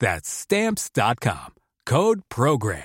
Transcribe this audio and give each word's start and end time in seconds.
That's 0.00 0.28
Stamps.com. 0.28 1.54
Code 1.86 2.22
PROGRAM. 2.28 2.82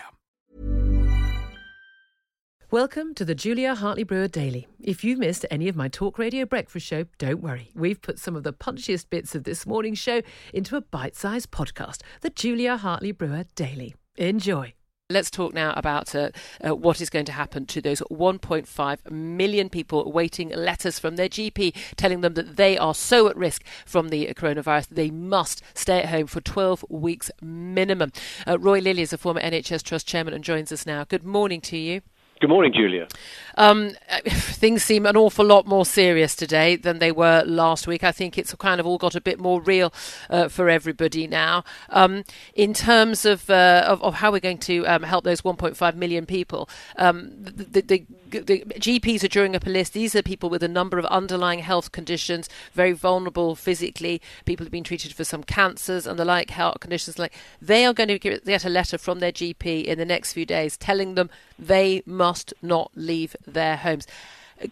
Welcome 2.72 3.14
to 3.16 3.26
the 3.26 3.36
Julia 3.36 3.76
Hartley 3.76 4.04
Brewer 4.04 4.30
Daily. 4.30 4.66
If 4.80 5.04
you've 5.04 5.20
missed 5.20 5.46
any 5.52 5.68
of 5.68 5.76
my 5.76 5.90
talk 5.90 6.18
radio 6.18 6.46
breakfast 6.46 6.86
show, 6.88 7.04
don't 7.18 7.42
worry. 7.42 7.70
We've 7.76 8.02
put 8.02 8.18
some 8.18 8.38
of 8.38 8.44
the 8.44 8.54
punchiest 8.54 9.10
bits 9.10 9.36
of 9.36 9.44
this 9.44 9.66
morning's 9.66 10.00
show 10.00 10.22
into 10.54 10.78
a 10.78 10.82
bite 10.82 11.18
sized 11.18 11.52
podcast, 11.52 11.98
the 12.22 12.30
Julia 12.30 12.78
Hartley 12.78 13.12
Brewer 13.12 13.44
Daily. 13.56 13.96
Enjoy. 14.16 14.74
Let's 15.12 15.30
talk 15.30 15.54
now 15.54 15.74
about 15.76 16.16
uh, 16.16 16.30
uh, 16.66 16.76
what 16.76 17.02
is 17.02 17.10
going 17.10 17.26
to 17.26 17.32
happen 17.32 17.66
to 17.68 17.82
those 17.82 18.02
1.5 18.10 19.12
million 19.12 19.70
people 19.70 20.12
waiting 20.12 20.50
letters 20.50 21.00
from 21.00 21.16
their 21.16 21.30
GP 21.30 21.76
telling 21.96 22.22
them 22.22 22.34
that 22.36 22.56
they 22.56 22.78
are 22.78 22.96
so 22.96 23.28
at 23.28 23.36
risk 23.36 23.64
from 23.86 24.10
the 24.10 24.34
coronavirus 24.36 24.88
they 24.90 25.12
must 25.12 25.62
stay 25.74 26.02
at 26.02 26.10
home 26.10 26.28
for 26.28 26.42
12 26.42 26.86
weeks 26.90 27.30
minimum. 27.42 28.12
Uh, 28.48 28.58
Roy 28.58 28.80
Lilly 28.80 29.02
is 29.02 29.14
a 29.14 29.18
former 29.18 29.42
NHS 29.42 29.84
Trust 29.84 30.08
chairman 30.08 30.34
and 30.34 30.44
joins 30.44 30.72
us 30.72 30.86
now. 30.86 31.04
Good 31.04 31.24
morning 31.24 31.62
to 31.62 31.78
you. 31.78 32.02
Good 32.42 32.50
morning, 32.50 32.74
Julia. 32.74 33.08
Um, 33.56 33.92
things 34.26 34.84
seem 34.84 35.06
an 35.06 35.16
awful 35.16 35.46
lot 35.46 35.68
more 35.68 35.86
serious 35.86 36.36
today 36.36 36.76
than 36.76 36.98
they 36.98 37.12
were 37.12 37.44
last 37.46 37.86
week. 37.86 38.04
I 38.04 38.12
think 38.12 38.36
it's 38.36 38.56
kind 38.56 38.80
of 38.80 38.88
all 38.88 38.98
got 38.98 39.14
a 39.14 39.22
bit 39.22 39.40
more 39.40 39.62
real 39.62 39.94
uh, 40.28 40.48
for 40.48 40.68
everybody 40.68 41.28
now. 41.28 41.64
Um, 41.90 42.24
in 42.56 42.74
terms 42.74 43.26
of, 43.26 43.48
uh, 43.50 43.84
of, 43.88 44.02
of 44.02 44.16
how 44.16 44.32
we're 44.32 44.40
going 44.40 44.58
to 44.60 44.88
um, 44.88 45.04
help 45.04 45.24
those 45.24 45.42
1.5 45.42 45.96
million 45.96 46.26
people, 46.26 46.68
um, 46.98 47.30
the, 47.44 47.82
the, 47.82 47.82
the, 47.82 48.06
GPs 48.32 49.24
are 49.24 49.28
drawing 49.28 49.56
up 49.56 49.68
a 49.68 49.70
list. 49.70 49.94
These 49.94 50.16
are 50.16 50.22
people 50.24 50.50
with 50.50 50.64
a 50.64 50.68
number 50.70 50.98
of 50.98 51.06
underlying 51.08 51.60
health 51.60 51.92
conditions, 51.92 52.48
very 52.74 52.94
vulnerable 52.94 53.56
physically. 53.56 54.22
People 54.46 54.66
have 54.66 54.72
been 54.72 54.86
treated 54.86 55.14
for 55.14 55.26
some 55.26 55.44
cancers 55.44 56.08
and 56.08 56.18
the 56.18 56.24
like 56.24 56.50
health 56.50 56.80
conditions. 56.80 57.20
Like 57.20 57.34
they 57.62 57.86
are 57.86 57.94
going 57.94 58.08
to 58.08 58.18
get 58.18 58.66
a 58.66 58.70
letter 58.70 58.98
from 58.98 59.20
their 59.20 59.34
GP 59.34 59.84
in 59.84 60.00
the 60.00 60.06
next 60.06 60.34
few 60.34 60.46
days 60.46 60.78
telling 60.78 61.16
them 61.16 61.30
they 61.60 62.02
must 62.06 62.31
not 62.62 62.92
leave 62.96 63.36
their 63.46 63.78
homes. 63.78 64.08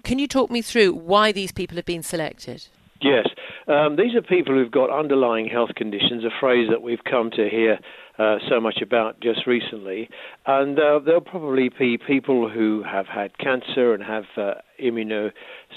Can 0.03 0.19
you 0.19 0.27
talk 0.27 0.51
me 0.51 0.61
through 0.61 0.93
why 0.93 1.31
these 1.31 1.51
people 1.51 1.75
have 1.77 1.85
been 1.85 2.03
selected? 2.03 2.67
Yes. 3.01 3.27
Um, 3.67 3.95
these 3.95 4.15
are 4.15 4.21
people 4.21 4.55
who've 4.55 4.71
got 4.71 4.89
underlying 4.89 5.47
health 5.47 5.69
conditions, 5.75 6.23
a 6.23 6.29
phrase 6.39 6.67
that 6.69 6.81
we've 6.81 7.03
come 7.03 7.31
to 7.31 7.47
hear 7.49 7.79
uh, 8.17 8.37
so 8.49 8.59
much 8.59 8.81
about 8.81 9.19
just 9.21 9.47
recently. 9.47 10.09
And 10.45 10.77
uh, 10.77 10.99
there'll 10.99 11.21
probably 11.21 11.69
be 11.69 11.97
people 11.97 12.49
who 12.49 12.83
have 12.83 13.05
had 13.07 13.37
cancer 13.37 13.93
and 13.93 14.03
have 14.03 14.25
uh, 14.35 14.55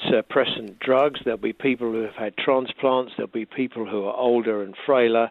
immunosuppressant 0.03 0.79
drugs. 0.81 1.21
There'll 1.25 1.39
be 1.39 1.53
people 1.53 1.93
who 1.93 2.03
have 2.03 2.15
had 2.15 2.37
transplants. 2.37 3.13
There'll 3.17 3.31
be 3.31 3.45
people 3.47 3.87
who 3.87 4.05
are 4.05 4.17
older 4.17 4.63
and 4.63 4.75
frailer. 4.87 5.31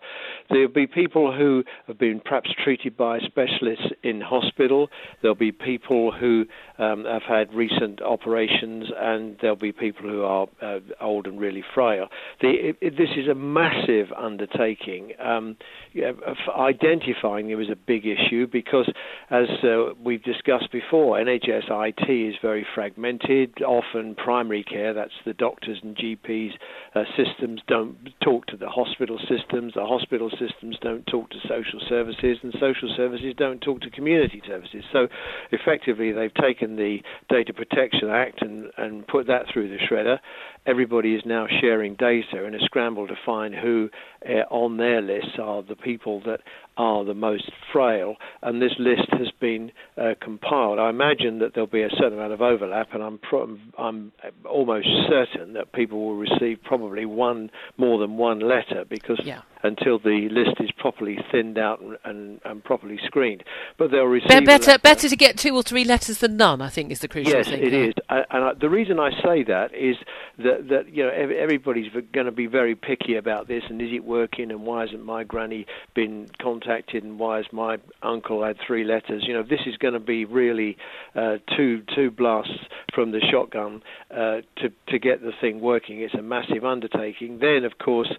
There'll 0.49 0.67
be 0.67 0.87
people 0.87 1.35
who 1.35 1.63
have 1.87 1.97
been 1.97 2.19
perhaps 2.19 2.51
treated 2.63 2.97
by 2.97 3.19
specialists 3.19 3.87
in 4.03 4.21
hospital. 4.21 4.89
There'll 5.21 5.35
be 5.35 5.51
people 5.51 6.11
who 6.11 6.45
um, 6.77 7.05
have 7.05 7.23
had 7.23 7.53
recent 7.53 8.01
operations, 8.01 8.87
and 8.95 9.37
there'll 9.41 9.55
be 9.55 9.71
people 9.71 10.09
who 10.09 10.23
are 10.23 10.47
uh, 10.61 10.79
old 10.99 11.27
and 11.27 11.39
really 11.39 11.63
frail. 11.73 12.07
The, 12.41 12.75
it, 12.81 12.97
this 12.97 13.09
is 13.15 13.27
a 13.27 13.35
massive 13.35 14.11
undertaking. 14.17 15.13
Um, 15.19 15.57
yeah, 15.93 16.11
identifying 16.49 17.49
them 17.49 17.61
is 17.61 17.69
a 17.69 17.75
big 17.75 18.05
issue 18.05 18.47
because, 18.47 18.89
as 19.29 19.47
uh, 19.63 19.93
we've 20.03 20.23
discussed 20.23 20.71
before, 20.71 21.17
NHS 21.17 21.69
IT 21.69 22.09
is 22.09 22.35
very 22.41 22.65
fragmented 22.73 23.61
often 23.61 24.15
primary 24.15 24.60
care, 24.63 24.93
that's 24.93 25.13
the 25.25 25.33
doctors 25.33 25.79
and 25.83 25.95
GPs 25.95 26.51
uh, 26.95 27.03
systems, 27.17 27.61
don't 27.67 27.97
talk 28.23 28.45
to 28.47 28.57
the 28.57 28.69
hospital 28.69 29.19
systems. 29.19 29.73
The 29.75 29.85
hospital 29.85 30.29
systems 30.29 30.77
don't 30.81 31.05
talk 31.07 31.29
to 31.31 31.37
social 31.41 31.79
services, 31.87 32.37
and 32.43 32.53
social 32.59 32.93
services 32.95 33.33
don't 33.37 33.61
talk 33.61 33.81
to 33.81 33.89
community 33.89 34.41
services. 34.47 34.83
So, 34.91 35.07
effectively, 35.51 36.11
they've 36.11 36.33
taken 36.33 36.75
the 36.75 36.99
Data 37.29 37.53
Protection 37.53 38.09
Act 38.09 38.41
and, 38.41 38.71
and 38.77 39.07
put 39.07 39.27
that 39.27 39.45
through 39.51 39.69
the 39.69 39.77
shredder. 39.77 40.19
Everybody 40.65 41.15
is 41.15 41.23
now 41.25 41.47
sharing 41.59 41.95
data 41.95 42.45
in 42.45 42.53
a 42.53 42.59
scramble 42.59 43.07
to 43.07 43.15
find 43.25 43.55
who 43.55 43.89
uh, 44.27 44.43
on 44.51 44.77
their 44.77 45.01
lists 45.01 45.39
are 45.41 45.63
the 45.63 45.75
people 45.75 46.21
that 46.25 46.41
are 46.77 47.03
the 47.03 47.13
most 47.13 47.51
frail, 47.73 48.15
and 48.41 48.61
this 48.61 48.71
list 48.79 49.07
has 49.11 49.29
been 49.39 49.71
uh, 49.97 50.13
compiled. 50.21 50.79
I 50.79 50.89
imagine 50.89 51.39
that 51.39 51.53
there'll 51.53 51.67
be 51.67 51.81
a 51.81 51.89
certain 51.89 52.13
amount 52.13 52.33
of 52.33 52.41
overlap, 52.41 52.93
and 52.93 53.03
I'm 53.03 53.17
pro- 53.17 53.57
I'm 53.77 54.11
almost 54.49 54.87
certain 55.09 55.53
that 55.53 55.73
people 55.73 56.05
will 56.05 56.15
receive 56.17 56.59
probably 56.63 57.05
one 57.05 57.49
more 57.77 57.99
than 57.99 58.17
one 58.17 58.39
letter 58.39 58.85
because 58.89 59.19
yeah. 59.23 59.41
until 59.63 59.99
the 59.99 60.29
list 60.31 60.59
is 60.59 60.71
properly 60.77 61.17
thinned 61.31 61.57
out 61.57 61.81
and, 61.81 61.97
and, 62.05 62.41
and 62.45 62.63
properly 62.63 62.99
screened, 63.05 63.43
but 63.77 63.91
they'll 63.91 64.03
receive 64.03 64.39
Be- 64.39 64.45
better 64.45 64.77
better 64.79 65.09
to 65.09 65.15
get 65.15 65.37
two 65.37 65.55
or 65.55 65.63
three 65.63 65.83
letters 65.83 66.19
than 66.19 66.37
none. 66.37 66.61
I 66.61 66.69
think 66.69 66.91
is 66.91 66.99
the 66.99 67.07
crucial 67.07 67.33
yes, 67.33 67.47
thing. 67.47 67.59
Yes, 67.59 67.67
it 67.67 67.73
is, 67.73 67.93
and 68.09 68.43
I, 68.43 68.53
the 68.53 68.69
reason 68.69 68.99
I 68.99 69.11
say 69.23 69.43
that 69.43 69.73
is 69.73 69.97
that 70.37 70.50
that 70.69 70.93
you 70.93 71.03
know 71.03 71.09
everybody's 71.09 71.91
going 72.13 72.25
to 72.25 72.31
be 72.31 72.47
very 72.47 72.75
picky 72.75 73.15
about 73.15 73.47
this, 73.47 73.63
and 73.69 73.81
is 73.81 73.89
it 73.91 74.03
working, 74.03 74.51
and 74.51 74.63
why 74.63 74.81
hasn't 74.81 75.03
my 75.03 75.23
granny 75.23 75.65
been 75.93 76.27
contacted? 76.41 76.61
contacted 76.61 77.03
and 77.03 77.19
why 77.19 77.37
has 77.37 77.45
my 77.51 77.77
uncle 78.01 78.43
had 78.43 78.57
three 78.65 78.83
letters? 78.83 79.23
You 79.27 79.33
know, 79.33 79.43
this 79.43 79.61
is 79.65 79.77
going 79.77 79.93
to 79.93 79.99
be 79.99 80.25
really 80.25 80.77
uh, 81.15 81.37
two 81.55 81.83
two 81.95 82.11
blasts 82.11 82.51
from 82.93 83.11
the 83.11 83.21
shotgun 83.31 83.81
uh, 84.11 84.41
to 84.57 84.71
to 84.89 84.99
get 84.99 85.21
the 85.21 85.31
thing 85.39 85.61
working. 85.61 86.01
It's 86.01 86.13
a 86.13 86.21
massive 86.21 86.65
undertaking. 86.65 87.39
Then, 87.39 87.65
of 87.65 87.77
course. 87.77 88.11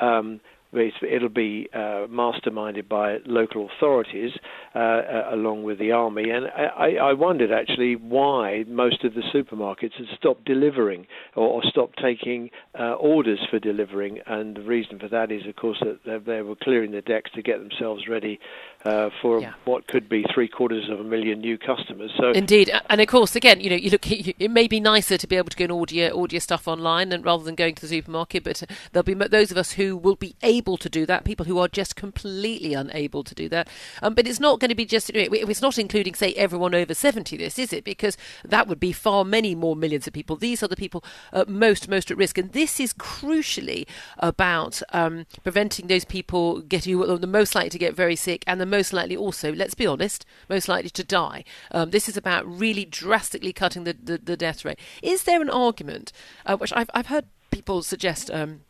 Um, 0.00 0.40
it'll 0.72 1.28
be 1.28 1.68
uh, 1.72 2.06
masterminded 2.08 2.88
by 2.88 3.18
local 3.26 3.68
authorities 3.76 4.32
uh, 4.74 4.78
uh, 4.78 5.28
along 5.32 5.64
with 5.64 5.78
the 5.78 5.90
army. 5.90 6.30
And 6.30 6.46
I, 6.46 6.96
I, 7.00 7.12
wondered 7.12 7.50
actually 7.50 7.96
why 7.96 8.64
most 8.68 9.02
of 9.02 9.14
the 9.14 9.22
supermarkets 9.34 9.94
had 9.94 10.06
stopped 10.16 10.44
delivering 10.44 11.06
or, 11.34 11.48
or 11.48 11.62
stopped 11.64 11.98
taking 12.00 12.50
uh, 12.78 12.92
orders 12.92 13.40
for 13.50 13.58
delivering. 13.58 14.20
And 14.26 14.56
the 14.56 14.62
reason 14.62 15.00
for 15.00 15.08
that 15.08 15.32
is, 15.32 15.46
of 15.46 15.56
course, 15.56 15.82
that 15.82 16.24
they 16.24 16.42
were 16.42 16.54
clearing 16.54 16.92
the 16.92 17.02
decks 17.02 17.32
to 17.32 17.42
get 17.42 17.58
themselves 17.58 18.06
ready 18.08 18.38
uh, 18.84 19.10
for 19.20 19.40
yeah. 19.40 19.54
what 19.64 19.88
could 19.88 20.08
be 20.08 20.24
three 20.32 20.48
quarters 20.48 20.88
of 20.88 21.00
a 21.00 21.04
million 21.04 21.40
new 21.40 21.58
customers. 21.58 22.12
So 22.16 22.30
indeed, 22.30 22.70
and 22.88 23.00
of 23.00 23.08
course, 23.08 23.34
again, 23.34 23.60
you 23.60 23.70
know, 23.70 23.76
you 23.76 23.90
look, 23.90 24.08
it 24.08 24.50
may 24.50 24.68
be 24.68 24.78
nicer 24.78 25.18
to 25.18 25.26
be 25.26 25.36
able 25.36 25.50
to 25.50 25.56
go 25.56 25.64
and 25.64 25.72
order 25.72 26.10
order 26.10 26.38
stuff 26.38 26.68
online 26.68 27.12
and 27.12 27.24
rather 27.24 27.42
than 27.42 27.56
going 27.56 27.74
to 27.74 27.82
the 27.82 27.88
supermarket, 27.88 28.44
but 28.44 28.62
there'll 28.92 29.02
be 29.02 29.14
those 29.14 29.50
of 29.50 29.56
us 29.56 29.72
who 29.72 29.96
will 29.96 30.16
be 30.16 30.36
able 30.42 30.59
to 30.78 30.88
do 30.88 31.06
that, 31.06 31.24
people 31.24 31.46
who 31.46 31.58
are 31.58 31.68
just 31.68 31.96
completely 31.96 32.74
unable 32.74 33.24
to 33.24 33.34
do 33.34 33.48
that. 33.48 33.68
Um, 34.02 34.14
but 34.14 34.26
it's 34.26 34.40
not 34.40 34.60
going 34.60 34.68
to 34.68 34.74
be 34.74 34.84
just, 34.84 35.10
it's 35.14 35.62
not 35.62 35.78
including, 35.78 36.14
say, 36.14 36.32
everyone 36.34 36.74
over 36.74 36.94
70, 36.94 37.36
this, 37.36 37.58
is 37.58 37.72
it? 37.72 37.84
Because 37.84 38.16
that 38.44 38.68
would 38.68 38.80
be 38.80 38.92
far 38.92 39.24
many 39.24 39.54
more 39.54 39.76
millions 39.76 40.06
of 40.06 40.12
people. 40.12 40.36
These 40.36 40.62
are 40.62 40.68
the 40.68 40.76
people 40.76 41.04
uh, 41.32 41.44
most, 41.48 41.88
most 41.88 42.10
at 42.10 42.16
risk. 42.16 42.38
And 42.38 42.52
this 42.52 42.80
is 42.80 42.92
crucially 42.92 43.86
about 44.18 44.82
um, 44.92 45.26
preventing 45.42 45.86
those 45.86 46.04
people 46.04 46.60
getting 46.60 46.98
the 47.00 47.26
most 47.26 47.54
likely 47.54 47.70
to 47.70 47.78
get 47.78 47.94
very 47.94 48.16
sick 48.16 48.44
and 48.46 48.60
the 48.60 48.66
most 48.66 48.92
likely 48.92 49.16
also, 49.16 49.52
let's 49.52 49.74
be 49.74 49.86
honest, 49.86 50.24
most 50.48 50.68
likely 50.68 50.90
to 50.90 51.04
die. 51.04 51.44
Um, 51.70 51.90
this 51.90 52.08
is 52.08 52.16
about 52.16 52.46
really 52.46 52.84
drastically 52.84 53.52
cutting 53.52 53.84
the, 53.84 53.96
the, 54.02 54.18
the, 54.18 54.36
death 54.36 54.64
rate. 54.64 54.78
Is 55.02 55.24
there 55.24 55.42
an 55.42 55.50
argument, 55.50 56.12
uh, 56.46 56.56
which 56.56 56.72
I've, 56.74 56.90
I've 56.94 57.06
heard 57.06 57.26
people 57.50 57.82
suggest 57.82 58.30
um, 58.30 58.60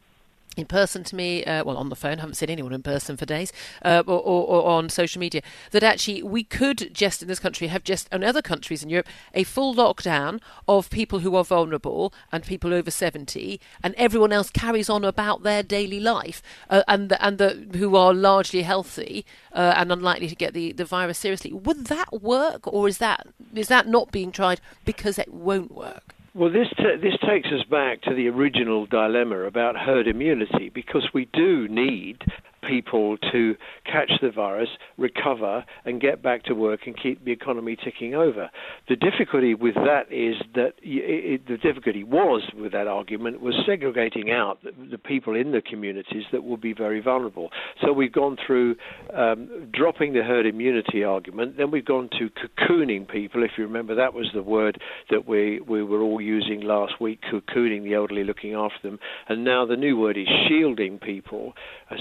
in 0.61 0.67
person 0.67 1.03
to 1.05 1.17
me, 1.17 1.45
uh, 1.45 1.65
well, 1.65 1.77
on 1.77 1.89
the 1.89 1.97
phone, 1.97 2.19
I 2.19 2.21
haven't 2.21 2.35
seen 2.35 2.51
anyone 2.51 2.73
in 2.73 2.83
person 2.83 3.17
for 3.17 3.27
days, 3.27 3.53
uh, 3.83 4.03
or, 4.07 4.21
or, 4.21 4.47
or, 4.47 4.71
on 4.71 4.89
social 4.89 5.19
media, 5.19 5.43
that 5.73 5.83
actually 5.83 6.23
we 6.23 6.45
could 6.45 6.95
just 6.95 7.23
in 7.23 7.29
this 7.29 7.39
country 7.39 7.67
have 7.69 7.83
just, 7.83 8.09
in 8.13 8.23
other 8.23 8.43
countries 8.43 8.83
in 8.83 8.91
Europe, 8.91 9.09
a 9.35 9.45
full 9.45 9.75
lockdown 9.75 10.41
of 10.69 10.91
people 10.91 11.21
who 11.21 11.35
are 11.35 11.45
vulnerable 11.45 12.13
and 12.31 12.45
people 12.45 12.73
over 12.73 12.91
70, 12.91 13.61
and 13.83 13.95
everyone 13.97 14.33
else 14.33 14.51
carries 14.51 14.91
on 14.91 15.05
about 15.05 15.43
their 15.43 15.63
daily 15.63 16.01
life, 16.01 16.43
uh, 16.69 16.83
and 16.87 17.09
the, 17.09 17.25
and 17.25 17.39
the, 17.39 17.69
who 17.79 17.97
are 17.97 18.13
largely 18.13 18.63
healthy 18.63 19.25
uh, 19.53 19.75
and 19.77 19.91
unlikely 19.91 20.29
to 20.29 20.37
get 20.37 20.55
the, 20.55 20.73
the 20.73 20.85
virus 20.85 21.19
seriously. 21.19 21.53
Would 21.53 21.87
that 21.87 22.23
work, 22.23 22.67
or 22.67 22.87
is 22.87 22.99
that 22.99 23.27
is 23.55 23.69
that 23.69 23.89
not 23.89 24.13
being 24.13 24.31
tried 24.31 24.61
because 24.85 25.19
it 25.19 25.33
won't 25.33 25.73
work? 25.73 26.15
Well, 26.33 26.51
this 26.51 26.69
t- 26.77 26.97
this 27.03 27.19
takes 27.29 27.49
us 27.49 27.65
back 27.69 28.03
to 28.03 28.15
the 28.15 28.29
original 28.29 28.87
dilemma 28.87 29.41
about 29.41 29.77
herd 29.77 30.07
immunity 30.07 30.71
because 30.73 31.09
we 31.13 31.25
do 31.33 31.67
need 31.69 32.19
people 32.63 33.17
to 33.33 33.55
catch 33.85 34.13
the 34.21 34.31
virus, 34.31 34.69
recover, 34.99 35.65
and 35.85 36.01
get 36.01 36.23
back 36.23 36.45
to 36.45 36.55
work 36.55 36.81
and 36.87 37.01
keep 37.01 37.25
the 37.25 37.33
economy 37.33 37.77
ticking 37.83 38.15
over. 38.15 38.51
The 38.89 38.97
difficulty 38.97 39.55
with 39.55 39.75
that 39.75 40.05
is 40.11 40.37
that 40.55 40.75
it, 40.83 41.47
the 41.47 41.57
difficulty 41.57 42.05
was 42.05 42.43
with 42.57 42.73
that 42.73 42.87
argument 42.87 43.41
was 43.41 43.55
segregating 43.67 44.31
out 44.31 44.59
the, 44.63 44.99
people 44.99 45.35
in 45.35 45.53
the 45.53 45.63
communities 45.63 46.25
that 46.33 46.45
will 46.45 46.57
be 46.57 46.75
very 46.75 47.01
vulnerable. 47.01 47.51
So 47.81 47.93
we've 47.93 48.13
gone 48.13 48.37
through 48.47 48.77
um, 49.15 49.71
dropping 49.73 50.13
the 50.13 50.23
herd 50.23 50.47
immunity 50.47 51.05
argument, 51.05 51.57
then 51.57 51.71
we've 51.71 51.85
gone 51.85 52.11
to 52.19 52.29
cocooning 52.31 53.09
people. 53.09 53.43
If 53.43 53.53
you 53.57 53.65
remember, 53.65 53.95
that 53.95 54.15
was 54.15 54.27
the 54.35 54.43
word 54.43 54.81
that 55.11 55.27
we 55.27 55.61
we 55.61 55.83
were 55.83 56.01
all 56.01 56.21
using 56.21 56.61
last 56.61 57.01
week, 57.01 57.21
cocooning 57.33 57.83
the 57.83 57.95
elderly, 57.95 58.25
looking 58.25 58.55
after 58.55 58.79
them, 58.83 58.99
and 59.29 59.45
now 59.45 59.65
the 59.67 59.77
new 59.77 59.97
word 59.97 60.17
is 60.17 60.29
shielding 60.49 60.99
people. 60.99 61.55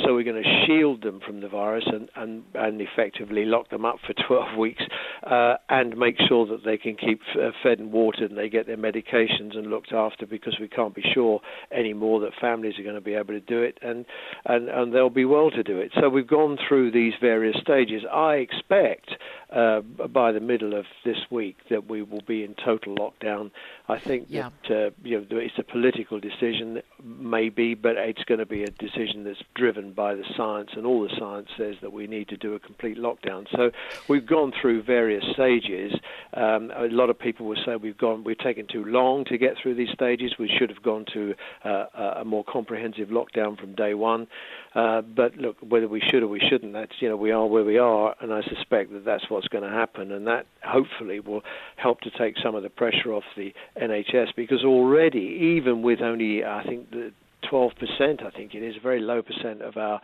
So 0.04 0.14
we're 0.14 0.24
going 0.24 0.42
to 0.42 0.49
shield 0.66 1.04
them 1.04 1.20
from 1.26 1.42
the 1.42 1.48
virus 1.48 1.86
and, 1.88 2.10
and, 2.16 2.44
and 2.54 2.82
effectively 2.82 3.46
lock 3.46 3.70
them 3.70 3.86
up 3.86 3.98
for 4.06 4.14
12 4.28 4.58
weeks 4.58 4.84
uh, 5.24 5.56
and 5.70 5.98
make 5.98 6.16
sure 6.28 6.46
that 6.48 6.64
they 6.66 6.78
can 6.78 6.96
keep 6.96 7.22
uh, 7.36 7.50
fed 7.64 7.80
and 7.80 7.92
watered 7.92 8.30
and 8.30 8.38
they 8.38 8.50
get 8.50 8.68
their 8.68 8.78
medications 8.78 9.58
and 9.58 9.68
looked 9.68 9.94
after 9.94 10.26
because 10.26 10.58
we 10.60 10.68
can't 10.68 10.96
be 10.96 11.04
sure 11.14 11.40
anymore 11.72 12.20
that 12.20 12.32
families 12.40 12.78
are 12.80 12.84
going 12.84 12.96
to 12.96 13.02
be 13.02 13.14
able 13.14 13.34
to 13.34 13.40
do 13.40 13.62
it 13.62 13.78
and, 13.82 14.06
and, 14.46 14.70
and 14.70 14.94
they'll 14.94 15.10
be 15.10 15.26
well 15.26 15.52
to 15.52 15.64
do 15.64 15.78
it. 15.78 15.92
So 16.00 16.10
we've 16.10 16.28
gone 16.28 16.58
through 16.68 16.92
these 16.92 17.14
various 17.22 17.58
stages. 17.62 18.04
I 18.12 18.36
expect 18.36 19.12
uh, 19.52 19.82
by 19.82 20.32
the 20.32 20.40
middle 20.40 20.78
of 20.78 20.86
this 21.04 21.18
week 21.32 21.58
that 21.70 21.90
we 21.90 22.02
will 22.02 22.22
be 22.28 22.44
in 22.44 22.56
total 22.64 22.96
lockdown. 22.96 23.52
I 23.88 23.98
think 23.98 24.28
yeah. 24.30 24.50
that 24.68 24.88
uh, 24.88 24.90
you 25.04 25.20
know 25.20 25.26
it's 25.32 25.58
a 25.58 25.64
political 25.64 26.20
decision, 26.20 26.82
maybe, 27.04 27.74
but 27.74 27.98
it's 27.98 28.24
going 28.26 28.40
to 28.40 28.46
be 28.46 28.64
a 28.64 28.70
decision 28.70 29.24
that's 29.24 29.42
driven 29.56 29.94
by 29.94 30.16
the 30.16 30.24
science, 30.38 30.70
and 30.76 30.86
all 30.86 31.02
the 31.02 31.16
science 31.18 31.48
says 31.58 31.76
that 31.82 31.92
we 31.92 32.08
need 32.08 32.28
to 32.30 32.38
do 32.38 32.54
a 32.54 32.60
complete 32.60 32.98
lockdown. 32.98 33.48
So 33.56 33.72
we've 34.08 34.26
gone 34.26 34.54
through 34.62 34.84
various 34.84 35.24
stages. 35.34 35.94
Um, 36.34 36.72
a 36.76 36.88
lot 36.88 37.10
of 37.10 37.18
people 37.18 37.48
will 37.48 37.62
say 37.66 37.76
we've 37.76 37.98
gone, 37.98 38.24
we've 38.24 38.38
taken 38.38 38.68
too 38.68 38.86
long 38.86 39.26
to 39.26 39.38
get 39.38 39.56
through 39.62 39.76
these 39.76 39.90
stages. 39.94 40.36
We 40.38 40.52
should 40.60 40.70
have 40.70 40.84
gone 40.84 41.06
to 41.14 41.34
uh, 41.66 41.86
a 42.18 42.26
more 42.26 42.44
comprehensive 42.44 43.10
lockdown 43.10 43.60
from 43.60 43.74
day 43.74 43.94
one. 43.94 44.28
Uh, 44.76 45.02
but 45.02 45.36
look, 45.38 45.58
whether 45.62 45.88
we 45.88 46.00
should 46.00 46.22
or 46.22 46.28
we 46.28 46.40
shouldn't, 46.40 46.74
that's 46.74 46.94
you 47.00 47.10
know 47.10 47.16
we 47.16 47.32
are 47.32 47.48
where 47.48 47.64
we 47.64 47.80
are, 47.80 48.16
and 48.20 48.32
I 48.32 48.42
suspect 48.44 48.92
that 48.94 49.04
that's 49.04 49.30
what's 49.30 49.48
going 49.48 49.64
to 49.64 49.70
happen, 49.70 50.12
and 50.12 50.28
that 50.28 50.46
hopefully 50.64 51.20
will 51.20 51.42
help 51.76 52.02
to 52.02 52.12
take 52.12 52.36
some 52.44 52.54
of 52.54 52.62
the 52.62 52.70
pressure 52.70 53.12
off 53.12 53.24
the 53.36 53.54
NHS 53.82 54.36
because 54.36 54.64
already, 54.64 55.58
even 55.58 55.82
with 55.82 56.02
only 56.02 56.46
I 56.46 56.64
think 56.64 56.92
the 56.92 57.12
12%, 57.52 58.24
I 58.24 58.30
think 58.30 58.54
it 58.54 58.62
is 58.62 58.76
a 58.78 58.80
very 58.80 59.00
low 59.00 59.22
percent 59.22 59.62
of 59.62 59.78
our 59.78 60.02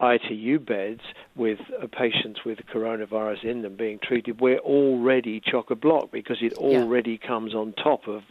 ITU 0.00 0.58
beds 0.58 1.00
with 1.34 1.58
uh, 1.82 1.86
patients 1.86 2.44
with 2.44 2.58
coronavirus 2.72 3.44
in 3.44 3.62
them 3.62 3.76
being 3.76 3.98
treated, 4.02 4.40
we're 4.40 4.58
already 4.58 5.40
chock 5.40 5.70
a 5.70 5.74
block 5.74 6.10
because 6.12 6.38
it 6.42 6.52
already 6.54 7.18
yeah. 7.20 7.26
comes 7.26 7.54
on 7.54 7.72
top 7.72 8.06
of 8.06 8.22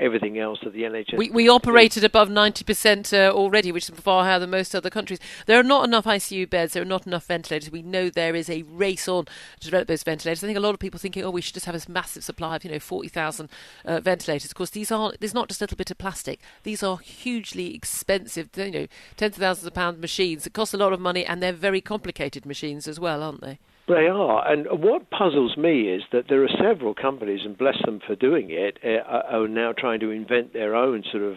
everything 0.00 0.38
else 0.38 0.58
that 0.62 0.72
the 0.72 0.82
NHS. 0.82 1.16
We, 1.16 1.30
we 1.30 1.48
operated 1.48 2.04
above 2.04 2.28
90% 2.28 3.12
uh, 3.12 3.32
already, 3.32 3.72
which 3.72 3.88
is 3.88 4.00
far 4.00 4.24
higher 4.24 4.38
than 4.38 4.50
most 4.50 4.74
other 4.74 4.90
countries. 4.90 5.18
There 5.46 5.58
are 5.58 5.64
not 5.64 5.84
enough 5.84 6.04
ICU 6.04 6.48
beds, 6.48 6.72
there 6.72 6.82
are 6.82 6.86
not 6.86 7.06
enough 7.06 7.26
ventilators. 7.26 7.70
We 7.70 7.82
know 7.82 8.10
there 8.10 8.34
is 8.34 8.50
a 8.50 8.62
race 8.62 9.08
on 9.08 9.26
to 9.26 9.64
develop 9.64 9.88
those 9.88 10.02
ventilators. 10.02 10.42
I 10.42 10.46
think 10.46 10.58
a 10.58 10.60
lot 10.60 10.74
of 10.74 10.80
people 10.80 10.98
thinking, 10.98 11.24
oh, 11.24 11.30
we 11.30 11.40
should 11.40 11.54
just 11.54 11.66
have 11.66 11.74
a 11.74 11.90
massive 11.90 12.24
supply 12.24 12.56
of, 12.56 12.64
you 12.64 12.70
know, 12.70 12.78
40,000 12.78 13.48
uh, 13.84 14.00
ventilators. 14.00 14.50
Of 14.50 14.54
course, 14.56 14.70
these 14.70 14.90
are 14.90 15.12
there's 15.20 15.34
not 15.34 15.48
just 15.48 15.60
a 15.60 15.64
little 15.64 15.76
bit 15.76 15.90
of 15.90 15.98
plastic. 15.98 16.40
These 16.62 16.82
are 16.82 16.98
hugely 16.98 17.74
expensive, 17.74 18.50
you 18.56 18.70
know, 18.70 18.86
tens 19.16 19.36
of 19.36 19.40
thousands 19.42 19.66
of 19.66 19.74
pound 19.74 20.00
machines. 20.00 20.46
It 20.46 20.52
costs 20.52 20.74
a 20.74 20.78
lot 20.78 20.92
of 20.92 21.00
money, 21.00 21.24
and 21.24 21.42
they're 21.42 21.52
very 21.52 21.80
complicated 21.80 22.46
machines 22.46 22.88
as 22.88 22.98
well, 23.00 23.22
aren't 23.22 23.40
they? 23.40 23.58
They 23.88 24.06
are, 24.06 24.46
and 24.46 24.66
what 24.82 25.08
puzzles 25.08 25.56
me 25.56 25.88
is 25.88 26.02
that 26.12 26.24
there 26.28 26.44
are 26.44 26.48
several 26.60 26.94
companies, 26.94 27.40
and 27.46 27.56
bless 27.56 27.76
them 27.86 28.00
for 28.06 28.14
doing 28.14 28.48
it, 28.50 28.78
uh, 28.84 29.08
are 29.08 29.48
now 29.48 29.72
trying 29.72 30.00
to 30.00 30.10
invent 30.10 30.52
their 30.52 30.74
own 30.74 31.04
sort 31.10 31.22
of 31.22 31.36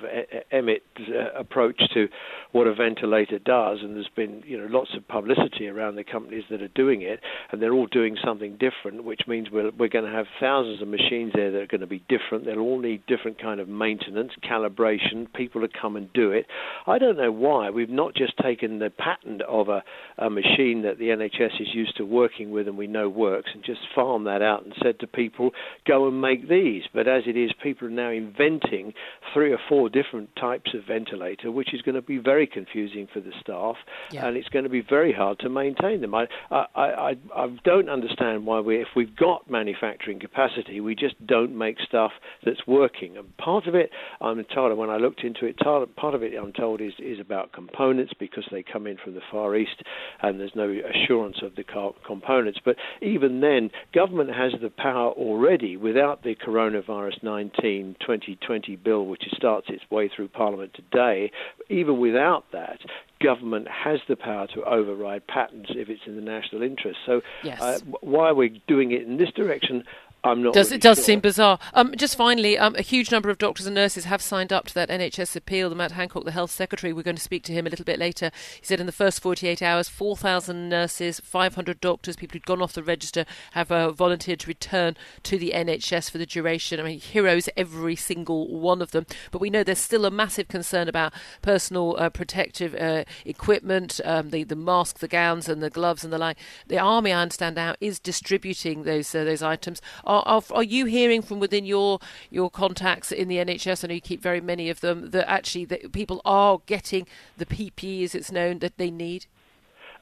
EMIT 0.51 0.81
uh, 0.99 1.39
approach 1.39 1.81
to 1.93 2.09
what 2.51 2.67
a 2.67 2.75
ventilator 2.75 3.39
does. 3.39 3.79
And 3.81 3.95
there's 3.95 4.09
been, 4.17 4.43
you 4.45 4.57
know, 4.57 4.67
lots 4.69 4.89
of 4.97 5.07
publicity 5.07 5.69
around 5.69 5.95
the 5.95 6.03
companies 6.03 6.43
that 6.49 6.61
are 6.61 6.67
doing 6.67 7.03
it, 7.03 7.21
and 7.51 7.61
they're 7.61 7.71
all 7.71 7.87
doing 7.87 8.17
something 8.21 8.57
different, 8.57 9.05
which 9.05 9.21
means 9.27 9.49
we're 9.49 9.71
we're 9.71 9.87
going 9.87 10.03
to 10.03 10.11
have 10.11 10.25
thousands 10.37 10.81
of 10.81 10.89
machines 10.89 11.31
there 11.33 11.51
that 11.51 11.61
are 11.61 11.67
going 11.67 11.79
to 11.79 11.87
be 11.87 12.03
different. 12.09 12.43
They'll 12.43 12.59
all 12.59 12.79
need 12.79 13.05
different 13.05 13.41
kind 13.41 13.61
of 13.61 13.69
maintenance, 13.69 14.33
calibration, 14.43 15.31
people 15.33 15.61
to 15.61 15.69
come 15.69 15.95
and 15.95 16.11
do 16.11 16.31
it. 16.31 16.47
I 16.85 16.99
don't 16.99 17.15
know 17.15 17.31
why 17.31 17.69
we've 17.69 17.89
not 17.89 18.13
just 18.13 18.33
taken 18.43 18.79
the 18.79 18.89
patent 18.89 19.41
of 19.43 19.69
a, 19.69 19.83
a 20.17 20.29
machine 20.29 20.81
that 20.81 20.99
the 20.99 21.05
NHS 21.05 21.61
is 21.61 21.69
used 21.73 21.95
to 21.95 22.03
working 22.03 22.40
working 22.41 22.53
with 22.53 22.67
and 22.67 22.77
we 22.77 22.87
know 22.87 23.09
works 23.09 23.51
and 23.53 23.63
just 23.63 23.79
farm 23.93 24.25
that 24.25 24.41
out 24.41 24.63
and 24.63 24.73
said 24.81 24.99
to 24.99 25.07
people, 25.07 25.51
go 25.87 26.07
and 26.07 26.21
make 26.21 26.47
these. 26.47 26.83
But 26.93 27.07
as 27.07 27.23
it 27.27 27.37
is, 27.37 27.51
people 27.61 27.87
are 27.87 27.91
now 27.91 28.09
inventing 28.09 28.93
three 29.33 29.51
or 29.51 29.59
four 29.69 29.89
different 29.89 30.29
types 30.35 30.73
of 30.73 30.85
ventilator, 30.87 31.51
which 31.51 31.73
is 31.73 31.81
going 31.81 31.95
to 31.95 32.01
be 32.01 32.17
very 32.17 32.47
confusing 32.47 33.07
for 33.11 33.19
the 33.19 33.31
staff 33.41 33.75
yeah. 34.11 34.25
and 34.25 34.37
it's 34.37 34.49
going 34.49 34.63
to 34.63 34.69
be 34.69 34.81
very 34.81 35.13
hard 35.13 35.39
to 35.39 35.49
maintain 35.49 36.01
them. 36.01 36.15
I, 36.15 36.27
I, 36.49 36.65
I, 36.75 37.15
I 37.35 37.47
don't 37.63 37.89
understand 37.89 38.45
why 38.45 38.59
we, 38.59 38.81
if 38.81 38.89
we've 38.95 39.15
got 39.15 39.49
manufacturing 39.49 40.19
capacity, 40.19 40.81
we 40.81 40.95
just 40.95 41.15
don't 41.25 41.57
make 41.57 41.77
stuff 41.87 42.11
that's 42.45 42.65
working. 42.67 43.17
And 43.17 43.35
part 43.37 43.67
of 43.67 43.75
it, 43.75 43.89
I'm 44.19 44.43
told, 44.53 44.77
when 44.77 44.89
I 44.89 44.97
looked 44.97 45.21
into 45.21 45.45
it, 45.45 45.57
part 45.57 46.15
of 46.15 46.23
it, 46.23 46.33
I'm 46.35 46.53
told, 46.53 46.81
is, 46.81 46.93
is 46.99 47.19
about 47.19 47.51
components 47.51 48.13
because 48.19 48.45
they 48.51 48.63
come 48.63 48.87
in 48.87 48.97
from 49.03 49.13
the 49.13 49.21
Far 49.31 49.55
East 49.55 49.83
and 50.21 50.39
there's 50.39 50.55
no 50.55 50.69
assurance 50.69 51.37
of 51.43 51.55
the 51.55 51.63
components 52.05 52.30
components. 52.31 52.59
But 52.63 52.75
even 53.01 53.41
then, 53.41 53.71
government 53.93 54.33
has 54.33 54.53
the 54.61 54.69
power 54.69 55.11
already 55.11 55.77
without 55.77 56.23
the 56.23 56.35
coronavirus 56.35 57.23
19 57.23 57.97
2020 57.99 58.75
bill, 58.77 59.05
which 59.05 59.23
starts 59.35 59.67
its 59.69 59.83
way 59.89 60.09
through 60.13 60.29
Parliament 60.29 60.73
today. 60.73 61.31
Even 61.69 61.99
without 61.99 62.45
that, 62.51 62.79
government 63.21 63.67
has 63.67 63.99
the 64.07 64.15
power 64.15 64.47
to 64.47 64.63
override 64.63 65.27
patents 65.27 65.71
if 65.75 65.89
it's 65.89 66.01
in 66.05 66.15
the 66.15 66.21
national 66.21 66.61
interest. 66.61 66.99
So, 67.05 67.21
yes. 67.43 67.61
uh, 67.61 67.79
why 68.01 68.29
are 68.29 68.35
we're 68.35 68.49
doing 68.67 68.91
it 68.91 69.03
in 69.03 69.17
this 69.17 69.31
direction, 69.31 69.83
I'm 70.23 70.43
not. 70.43 70.53
Does 70.53 70.67
really 70.67 70.77
it 70.77 70.81
does 70.81 70.97
sure. 70.97 71.05
seem 71.05 71.19
bizarre? 71.19 71.57
Um, 71.73 71.95
just 71.95 72.15
finally, 72.15 72.57
um, 72.57 72.75
a 72.75 72.83
huge 72.83 73.11
number 73.11 73.29
of 73.29 73.39
doctors 73.39 73.65
and 73.65 73.73
nurses 73.73 74.05
have 74.05 74.21
signed 74.21 74.53
up 74.53 74.67
to 74.67 74.73
that 74.75 74.89
NHS 74.89 75.35
appeal. 75.35 75.73
Matt 75.73 75.93
Hancock, 75.93 76.25
the 76.25 76.31
health 76.31 76.51
secretary, 76.51 76.93
we're 76.93 77.01
going 77.01 77.15
to 77.15 77.21
speak 77.21 77.43
to 77.43 77.53
him 77.53 77.65
a 77.65 77.69
little 77.69 77.85
bit 77.85 77.97
later. 77.97 78.29
He 78.59 78.65
said 78.65 78.79
in 78.79 78.85
the 78.85 78.91
first 78.91 79.21
48 79.21 79.61
hours, 79.63 79.89
4,000 79.89 80.69
nurses, 80.69 81.19
500 81.21 81.79
doctors, 81.81 82.15
people 82.15 82.33
who'd 82.33 82.45
gone 82.45 82.61
off 82.61 82.73
the 82.73 82.83
register, 82.83 83.25
have 83.53 83.71
uh, 83.71 83.91
volunteered 83.91 84.41
to 84.41 84.47
return 84.47 84.95
to 85.23 85.39
the 85.39 85.53
NHS 85.55 86.11
for 86.11 86.19
the 86.19 86.25
duration. 86.27 86.79
I 86.79 86.83
mean, 86.83 86.99
heroes, 86.99 87.49
every 87.57 87.95
single 87.95 88.47
one 88.47 88.81
of 88.81 88.91
them. 88.91 89.07
But 89.31 89.41
we 89.41 89.49
know 89.49 89.63
there's 89.63 89.79
still 89.79 90.05
a 90.05 90.11
massive 90.11 90.47
concern 90.47 90.87
about 90.87 91.13
personal 91.41 91.95
uh, 91.97 92.09
protective 92.09 92.75
uh, 92.75 93.05
equipment, 93.25 93.99
um, 94.05 94.29
the 94.29 94.43
the 94.43 94.55
masks, 94.55 95.01
the 95.01 95.07
gowns, 95.07 95.49
and 95.49 95.63
the 95.63 95.69
gloves 95.69 96.03
and 96.03 96.13
the 96.13 96.17
like. 96.19 96.37
The 96.67 96.77
army, 96.77 97.11
I 97.11 97.21
understand 97.21 97.55
now, 97.55 97.75
is 97.81 97.99
distributing 97.99 98.83
those 98.83 99.15
uh, 99.15 99.23
those 99.23 99.41
items 99.41 99.81
Are, 100.11 100.23
are, 100.25 100.43
are 100.51 100.63
you 100.63 100.87
hearing 100.87 101.21
from 101.21 101.39
within 101.39 101.65
your 101.65 101.99
your 102.29 102.49
contacts 102.49 103.13
in 103.13 103.29
the 103.29 103.37
NHS? 103.37 103.85
I 103.85 103.87
know 103.87 103.93
you 103.93 104.01
keep 104.01 104.21
very 104.21 104.41
many 104.41 104.69
of 104.69 104.81
them. 104.81 105.11
That 105.11 105.29
actually 105.29 105.63
that 105.65 105.93
people 105.93 106.21
are 106.25 106.59
getting 106.65 107.07
the 107.37 107.45
PPE, 107.45 108.03
as 108.03 108.13
it's 108.13 108.29
known, 108.29 108.59
that 108.59 108.77
they 108.77 108.91
need. 108.91 109.27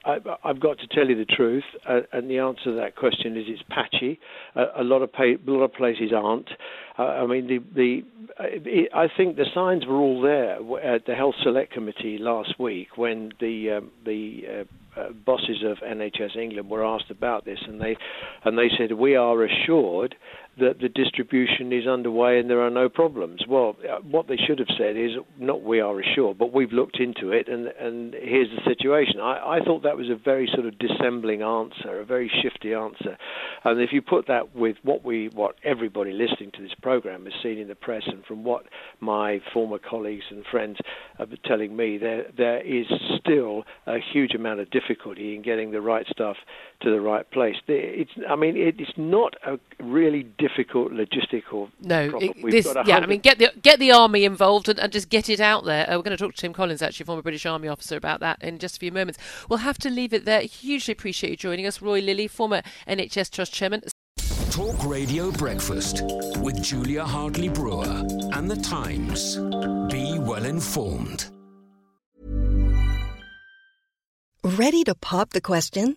I, 0.04 0.18
have 0.42 0.58
got 0.58 0.78
to 0.78 0.86
tell 0.88 1.08
you 1.08 1.14
the 1.14 1.26
truth, 1.26 1.62
uh, 1.86 2.00
and 2.12 2.28
the 2.28 2.38
answer 2.38 2.64
to 2.64 2.72
that 2.72 2.96
question 2.96 3.36
is 3.36 3.44
it's 3.46 3.62
patchy. 3.68 4.18
Uh, 4.56 4.66
a 4.78 4.82
lot 4.82 5.02
of 5.02 5.12
pay, 5.12 5.34
a 5.34 5.50
lot 5.50 5.62
of 5.62 5.74
places 5.74 6.10
aren't. 6.12 6.48
Uh, 6.98 7.02
I 7.02 7.26
mean, 7.26 7.46
the 7.46 7.58
the 7.72 8.04
it, 8.40 8.90
I 8.92 9.06
think 9.16 9.36
the 9.36 9.46
signs 9.54 9.86
were 9.86 9.96
all 9.96 10.20
there 10.20 10.56
at 10.82 11.06
the 11.06 11.14
Health 11.14 11.36
Select 11.44 11.72
Committee 11.72 12.18
last 12.18 12.58
week 12.58 12.96
when 12.96 13.32
the 13.38 13.70
um, 13.76 13.92
the 14.04 14.66
uh, 14.96 15.12
bosses 15.12 15.62
of 15.64 15.78
NHS 15.78 16.36
England 16.36 16.68
were 16.68 16.84
asked 16.84 17.10
about 17.10 17.44
this, 17.44 17.58
and 17.66 17.80
they 17.80 17.96
and 18.44 18.58
they 18.58 18.68
said 18.76 18.92
we 18.92 19.16
are 19.16 19.44
assured 19.44 20.14
that 20.60 20.80
the 20.80 20.88
distribution 20.88 21.72
is 21.72 21.86
underway 21.86 22.38
and 22.38 22.48
there 22.48 22.60
are 22.60 22.70
no 22.70 22.88
problems. 22.88 23.42
Well, 23.48 23.76
uh, 23.88 23.96
what 24.02 24.28
they 24.28 24.36
should 24.36 24.58
have 24.58 24.68
said 24.78 24.96
is 24.96 25.12
not 25.38 25.62
we 25.62 25.80
are 25.80 25.98
assured, 25.98 26.38
but 26.38 26.52
we've 26.52 26.72
looked 26.72 27.00
into 27.00 27.32
it 27.32 27.48
and, 27.48 27.68
and 27.68 28.14
here's 28.14 28.48
the 28.50 28.62
situation. 28.64 29.20
I, 29.20 29.58
I 29.58 29.60
thought 29.64 29.82
that 29.82 29.96
was 29.96 30.08
a 30.08 30.16
very 30.16 30.48
sort 30.52 30.66
of 30.66 30.78
dissembling 30.78 31.42
answer, 31.42 32.00
a 32.00 32.04
very 32.04 32.30
shifty 32.42 32.74
answer. 32.74 33.16
And 33.64 33.80
if 33.80 33.90
you 33.92 34.02
put 34.02 34.26
that 34.28 34.54
with 34.54 34.76
what 34.82 35.04
we, 35.04 35.30
what 35.32 35.56
everybody 35.64 36.12
listening 36.12 36.52
to 36.52 36.62
this 36.62 36.74
program 36.82 37.24
has 37.24 37.34
seen 37.42 37.58
in 37.58 37.68
the 37.68 37.74
press 37.74 38.02
and 38.06 38.24
from 38.24 38.44
what 38.44 38.64
my 39.00 39.40
former 39.52 39.78
colleagues 39.78 40.24
and 40.30 40.44
friends 40.50 40.78
are 41.18 41.26
telling 41.44 41.76
me, 41.76 41.98
there 41.98 42.26
there 42.36 42.60
is 42.60 42.86
still 43.18 43.64
a 43.86 43.98
huge 44.12 44.34
amount 44.34 44.60
of 44.60 44.70
difficulty 44.70 45.34
in 45.34 45.42
getting 45.42 45.70
the 45.70 45.80
right 45.80 46.06
stuff 46.08 46.36
to 46.82 46.90
the 46.90 47.00
right 47.00 47.30
place. 47.30 47.56
It's, 47.68 48.10
I 48.28 48.36
mean, 48.36 48.54
it's 48.56 48.92
not 48.96 49.34
a 49.46 49.58
really 49.82 50.22
difficult 50.22 50.49
logistical. 50.58 51.70
No, 51.80 52.18
it, 52.20 52.50
this, 52.50 52.66
yeah, 52.86 52.98
I 52.98 53.06
mean, 53.06 53.20
get 53.20 53.38
the 53.38 53.52
get 53.62 53.78
the 53.78 53.92
army 53.92 54.24
involved 54.24 54.68
and, 54.68 54.78
and 54.78 54.92
just 54.92 55.08
get 55.08 55.28
it 55.28 55.40
out 55.40 55.64
there. 55.64 55.88
Uh, 55.88 55.96
we're 55.96 56.02
going 56.02 56.16
to 56.16 56.22
talk 56.22 56.34
to 56.34 56.40
Tim 56.40 56.52
Collins, 56.52 56.82
actually, 56.82 57.04
former 57.06 57.22
British 57.22 57.46
Army 57.46 57.68
officer, 57.68 57.96
about 57.96 58.20
that 58.20 58.42
in 58.42 58.58
just 58.58 58.76
a 58.76 58.80
few 58.80 58.92
moments. 58.92 59.18
We'll 59.48 59.60
have 59.60 59.78
to 59.78 59.90
leave 59.90 60.12
it 60.12 60.24
there. 60.24 60.42
Hugely 60.42 60.92
appreciate 60.92 61.30
you 61.30 61.36
joining 61.36 61.66
us, 61.66 61.80
Roy 61.82 62.00
Lilly, 62.00 62.28
former 62.28 62.62
NHS 62.86 63.30
Trust 63.30 63.52
chairman. 63.52 63.82
Talk 64.50 64.84
Radio 64.84 65.30
Breakfast 65.30 66.02
with 66.40 66.62
Julia 66.62 67.04
Hartley 67.04 67.48
Brewer 67.48 68.04
and 68.32 68.50
the 68.50 68.56
Times. 68.56 69.36
Be 69.92 70.18
well 70.18 70.44
informed. 70.44 71.30
Ready 74.42 74.84
to 74.84 74.94
pop 74.94 75.30
the 75.30 75.40
question? 75.40 75.96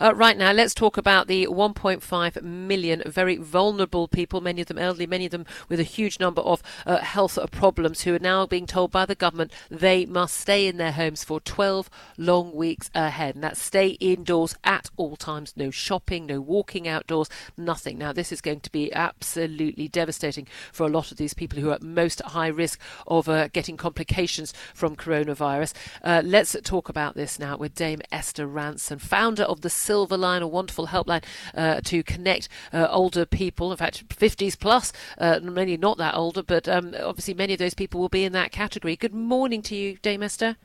Uh, 0.00 0.14
right 0.14 0.36
now, 0.36 0.52
let's 0.52 0.74
talk 0.74 0.96
about 0.96 1.26
the 1.26 1.46
1.5 1.46 2.42
million 2.42 3.02
very 3.06 3.36
vulnerable 3.36 4.06
people, 4.08 4.40
many 4.40 4.60
of 4.60 4.66
them 4.68 4.78
elderly, 4.78 5.06
many 5.06 5.24
of 5.24 5.30
them 5.30 5.46
with 5.68 5.80
a 5.80 5.84
huge 5.84 6.20
number 6.20 6.42
of 6.42 6.62
uh, 6.86 6.98
health 6.98 7.38
problems, 7.50 8.02
who 8.02 8.14
are 8.14 8.20
now 8.20 8.46
being 8.46 8.66
told 8.66 8.90
by 8.90 9.06
the 9.06 9.14
government 9.14 9.52
they 9.70 10.04
must 10.06 10.36
stay 10.36 10.66
in 10.66 10.76
their 10.76 10.92
homes 10.92 11.24
for 11.24 11.40
12 11.40 11.90
long 12.18 12.54
weeks 12.54 12.90
ahead. 12.94 13.34
And 13.34 13.44
that's 13.44 13.60
stay 13.60 13.90
indoors 14.00 14.54
at 14.64 14.90
all 14.96 15.16
times, 15.16 15.54
no 15.56 15.70
shopping, 15.70 16.26
no 16.26 16.40
walking 16.40 16.86
outdoors, 16.86 17.28
nothing. 17.56 17.98
Now, 17.98 18.12
this 18.12 18.32
is 18.32 18.40
going 18.40 18.60
to 18.60 18.72
be 18.72 18.92
absolutely 18.92 19.88
devastating 19.88 20.46
for 20.72 20.86
a 20.86 20.90
lot 20.90 21.10
of 21.10 21.16
these 21.16 21.34
people 21.34 21.58
who 21.58 21.70
are 21.70 21.74
at 21.74 21.82
most 21.82 22.20
high 22.22 22.48
risk 22.48 22.80
of 23.06 23.28
uh, 23.28 23.48
getting 23.48 23.76
complications 23.76 24.52
from 24.74 24.96
coronavirus. 24.96 25.72
Uh, 26.02 26.22
let's 26.24 26.56
talk 26.62 26.88
about 26.88 27.14
this 27.14 27.38
now 27.38 27.56
with 27.56 27.74
Dame 27.74 28.00
Esther 28.12 28.46
Rantzen, 28.46 29.00
founder 29.00 29.44
of 29.44 29.60
the 29.62 29.70
Silver 29.80 30.16
Line, 30.16 30.42
a 30.42 30.48
wonderful 30.48 30.88
helpline 30.88 31.24
uh, 31.54 31.80
to 31.84 32.02
connect 32.02 32.48
uh, 32.72 32.86
older 32.90 33.24
people, 33.24 33.70
in 33.70 33.76
fact, 33.76 34.08
50s 34.08 34.58
plus, 34.58 34.92
uh, 35.18 35.40
many 35.42 35.76
not 35.76 35.98
that 35.98 36.14
older, 36.14 36.42
but 36.42 36.68
um, 36.68 36.94
obviously 37.02 37.34
many 37.34 37.52
of 37.52 37.58
those 37.58 37.74
people 37.74 38.00
will 38.00 38.08
be 38.08 38.24
in 38.24 38.32
that 38.32 38.52
category. 38.52 38.96
Good 38.96 39.14
morning 39.14 39.62
to 39.62 39.74
you, 39.76 39.98
Dame 40.02 40.22
Esther. 40.22 40.56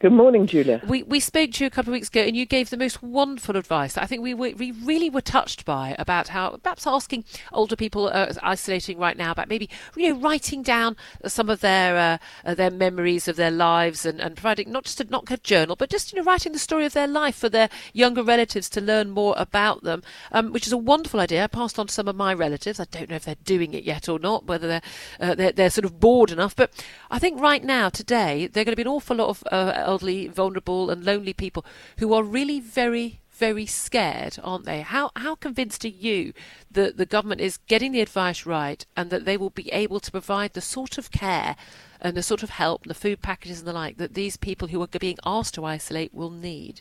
Good 0.00 0.12
morning, 0.12 0.46
Julia. 0.46 0.80
We 0.86 1.02
we 1.02 1.18
spoke 1.18 1.50
to 1.54 1.64
you 1.64 1.66
a 1.66 1.70
couple 1.70 1.90
of 1.90 1.94
weeks 1.94 2.06
ago, 2.06 2.20
and 2.20 2.36
you 2.36 2.46
gave 2.46 2.70
the 2.70 2.76
most 2.76 3.02
wonderful 3.02 3.56
advice. 3.56 3.98
I 3.98 4.06
think 4.06 4.22
we 4.22 4.32
were, 4.32 4.52
we 4.52 4.70
really 4.70 5.10
were 5.10 5.20
touched 5.20 5.64
by 5.64 5.96
about 5.98 6.28
how 6.28 6.50
perhaps 6.62 6.86
asking 6.86 7.24
older 7.52 7.74
people 7.74 8.06
uh, 8.06 8.32
isolating 8.40 8.98
right 8.98 9.16
now 9.16 9.32
about 9.32 9.48
maybe 9.48 9.68
you 9.96 10.14
know 10.14 10.20
writing 10.20 10.62
down 10.62 10.96
some 11.26 11.50
of 11.50 11.62
their 11.62 12.20
uh, 12.44 12.54
their 12.54 12.70
memories 12.70 13.26
of 13.26 13.34
their 13.34 13.50
lives 13.50 14.06
and, 14.06 14.20
and 14.20 14.36
providing 14.36 14.70
not 14.70 14.84
just 14.84 15.00
a 15.00 15.04
not 15.10 15.28
a 15.32 15.36
journal, 15.38 15.74
but 15.74 15.90
just 15.90 16.12
you 16.12 16.18
know 16.20 16.24
writing 16.24 16.52
the 16.52 16.60
story 16.60 16.84
of 16.84 16.92
their 16.92 17.08
life 17.08 17.34
for 17.34 17.48
their 17.48 17.68
younger 17.92 18.22
relatives 18.22 18.68
to 18.68 18.80
learn 18.80 19.10
more 19.10 19.34
about 19.36 19.82
them, 19.82 20.04
um, 20.30 20.52
which 20.52 20.68
is 20.68 20.72
a 20.72 20.78
wonderful 20.78 21.18
idea. 21.18 21.42
I 21.42 21.48
passed 21.48 21.76
on 21.76 21.88
to 21.88 21.92
some 21.92 22.06
of 22.06 22.14
my 22.14 22.32
relatives. 22.32 22.78
I 22.78 22.84
don't 22.88 23.10
know 23.10 23.16
if 23.16 23.24
they're 23.24 23.34
doing 23.42 23.74
it 23.74 23.82
yet 23.82 24.08
or 24.08 24.20
not, 24.20 24.44
whether 24.44 24.68
they're 24.68 24.82
uh, 25.18 25.34
they're, 25.34 25.50
they're, 25.50 25.70
sort 25.70 25.86
of 25.86 25.98
bored 25.98 26.30
enough. 26.30 26.54
But 26.54 26.70
I 27.10 27.18
think 27.18 27.40
right 27.40 27.64
now 27.64 27.88
today 27.88 28.46
they're 28.46 28.64
going 28.64 28.74
to 28.74 28.76
be 28.76 28.82
an 28.82 28.86
awful 28.86 29.16
lot 29.16 29.30
of 29.30 29.42
uh, 29.50 29.87
elderly, 29.88 30.28
vulnerable, 30.28 30.90
and 30.90 31.02
lonely 31.02 31.32
people 31.32 31.64
who 31.98 32.12
are 32.12 32.22
really 32.22 32.60
very 32.60 33.20
very 33.38 33.66
scared, 33.66 34.36
aren't 34.42 34.64
they? 34.64 34.80
How 34.82 35.10
how 35.14 35.36
convinced 35.36 35.84
are 35.84 35.96
you 36.08 36.32
that 36.70 36.96
the 36.96 37.06
government 37.06 37.40
is 37.40 37.64
getting 37.68 37.92
the 37.92 38.00
advice 38.00 38.44
right 38.44 38.84
and 38.96 39.10
that 39.10 39.24
they 39.24 39.36
will 39.36 39.50
be 39.50 39.70
able 39.70 40.00
to 40.00 40.10
provide 40.10 40.52
the 40.52 40.60
sort 40.60 40.98
of 40.98 41.10
care 41.10 41.54
and 42.00 42.16
the 42.16 42.22
sort 42.22 42.42
of 42.42 42.50
help, 42.50 42.84
the 42.84 42.94
food 42.94 43.22
packages 43.22 43.60
and 43.60 43.68
the 43.68 43.72
like 43.72 43.96
that 43.96 44.14
these 44.14 44.36
people 44.36 44.68
who 44.68 44.82
are 44.82 44.88
being 45.00 45.18
asked 45.24 45.54
to 45.54 45.64
isolate 45.64 46.12
will 46.12 46.30
need? 46.30 46.80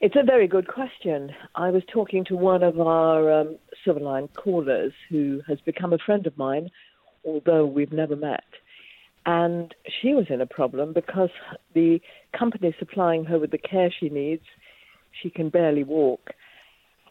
It's 0.00 0.16
a 0.16 0.24
very 0.24 0.48
good 0.48 0.68
question. 0.68 1.30
I 1.54 1.70
was 1.70 1.82
talking 1.90 2.24
to 2.26 2.36
one 2.36 2.62
of 2.62 2.78
our 2.78 3.40
um, 3.40 3.56
Silverline 3.84 4.28
callers 4.34 4.92
who 5.08 5.40
has 5.48 5.58
become 5.60 5.92
a 5.92 5.98
friend 5.98 6.26
of 6.26 6.36
mine, 6.36 6.70
although 7.24 7.64
we've 7.64 7.92
never 7.92 8.16
met 8.16 8.44
and 9.26 9.74
she 10.00 10.14
was 10.14 10.26
in 10.30 10.40
a 10.40 10.46
problem 10.46 10.92
because 10.92 11.30
the 11.74 12.00
company 12.36 12.74
supplying 12.78 13.24
her 13.24 13.38
with 13.38 13.50
the 13.50 13.58
care 13.58 13.92
she 13.98 14.08
needs, 14.08 14.42
she 15.22 15.30
can 15.30 15.48
barely 15.48 15.84
walk, 15.84 16.30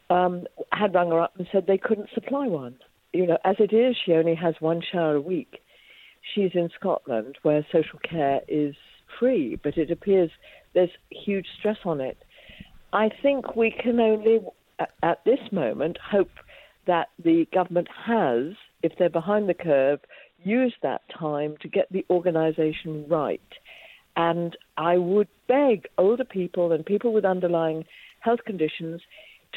um, 0.09 0.45
had 0.71 0.93
rung 0.93 1.11
her 1.11 1.21
up 1.21 1.33
and 1.37 1.47
said 1.51 1.65
they 1.67 1.77
couldn't 1.77 2.09
supply 2.13 2.47
one. 2.47 2.75
You 3.13 3.27
know, 3.27 3.37
as 3.43 3.55
it 3.59 3.73
is, 3.73 3.95
she 4.05 4.13
only 4.13 4.35
has 4.35 4.55
one 4.59 4.81
shower 4.91 5.15
a 5.15 5.21
week. 5.21 5.59
She's 6.33 6.51
in 6.53 6.69
Scotland 6.79 7.37
where 7.43 7.65
social 7.71 7.99
care 7.99 8.41
is 8.47 8.75
free, 9.19 9.59
but 9.61 9.77
it 9.77 9.91
appears 9.91 10.29
there's 10.73 10.89
huge 11.09 11.47
stress 11.59 11.77
on 11.85 11.99
it. 11.99 12.17
I 12.93 13.09
think 13.21 13.55
we 13.55 13.71
can 13.71 13.99
only 13.99 14.39
at, 14.81 14.91
at 15.03 15.23
this 15.25 15.39
moment, 15.51 15.97
hope 16.11 16.31
that 16.87 17.09
the 17.23 17.47
government 17.53 17.87
has, 18.05 18.53
if 18.81 18.93
they're 18.97 19.09
behind 19.09 19.47
the 19.47 19.53
curve, 19.53 19.99
used 20.43 20.75
that 20.83 21.01
time 21.17 21.55
to 21.61 21.67
get 21.67 21.91
the 21.91 22.05
organisation 22.09 23.05
right. 23.07 23.41
And 24.15 24.57
I 24.77 24.97
would 24.97 25.27
beg 25.47 25.87
older 25.97 26.25
people 26.25 26.71
and 26.71 26.85
people 26.85 27.13
with 27.13 27.25
underlying 27.25 27.85
health 28.19 28.41
conditions 28.45 29.01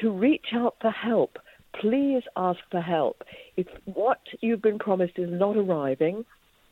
to 0.00 0.10
reach 0.10 0.46
out 0.54 0.76
for 0.80 0.90
help. 0.90 1.38
Please 1.80 2.22
ask 2.36 2.60
for 2.70 2.80
help. 2.80 3.22
If 3.56 3.66
what 3.84 4.20
you've 4.40 4.62
been 4.62 4.78
promised 4.78 5.18
is 5.18 5.28
not 5.30 5.56
arriving, 5.56 6.24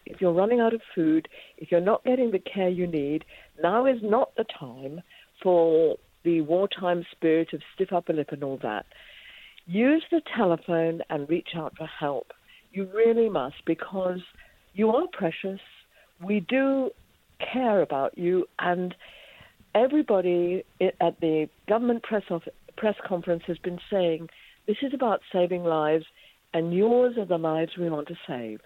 if 0.07 0.21
you're 0.21 0.33
running 0.33 0.61
out 0.61 0.75
of 0.75 0.81
food, 0.95 1.29
if 1.59 1.71
you're 1.71 1.81
not 1.81 2.05
getting 2.05 2.31
the 2.31 2.39
care 2.39 2.69
you 2.69 2.87
need, 2.87 3.25
now 3.63 3.87
is 3.87 3.99
not 4.03 4.35
the 4.37 4.45
time 4.59 5.01
for 5.43 5.97
the 6.25 6.41
wartime 6.43 7.05
spirit 7.11 7.53
of 7.53 7.61
stiff 7.75 7.93
upper 7.93 8.13
lip 8.13 8.29
and 8.31 8.45
all 8.45 8.59
that. 8.63 8.87
Use 9.67 10.05
the 10.11 10.23
telephone 10.37 11.03
and 11.11 11.29
reach 11.29 11.51
out 11.57 11.77
for 11.77 11.87
help. 11.87 12.33
You 12.73 12.89
really 12.95 13.29
must 13.29 13.65
because 13.67 14.21
you 14.75 14.91
are 14.91 15.07
precious. 15.13 15.61
We 16.23 16.41
do 16.41 16.91
care 17.53 17.83
about 17.83 18.17
you, 18.17 18.47
and 18.59 18.95
everybody 19.75 20.65
at 20.81 21.21
the 21.21 21.49
government 21.69 22.03
press 22.03 22.23
office, 22.31 22.53
press 22.77 22.95
conference 23.07 23.43
has 23.47 23.59
been 23.59 23.79
saying 23.91 24.29
this 24.67 24.77
is 24.83 24.95
about 24.95 25.21
saving 25.33 25.65
lives, 25.65 26.05
and 26.55 26.73
yours 26.73 27.19
are 27.19 27.27
the 27.27 27.39
lives 27.39 27.73
we 27.79 27.91
want 27.91 28.09
to 28.09 28.17
save. 28.27 28.61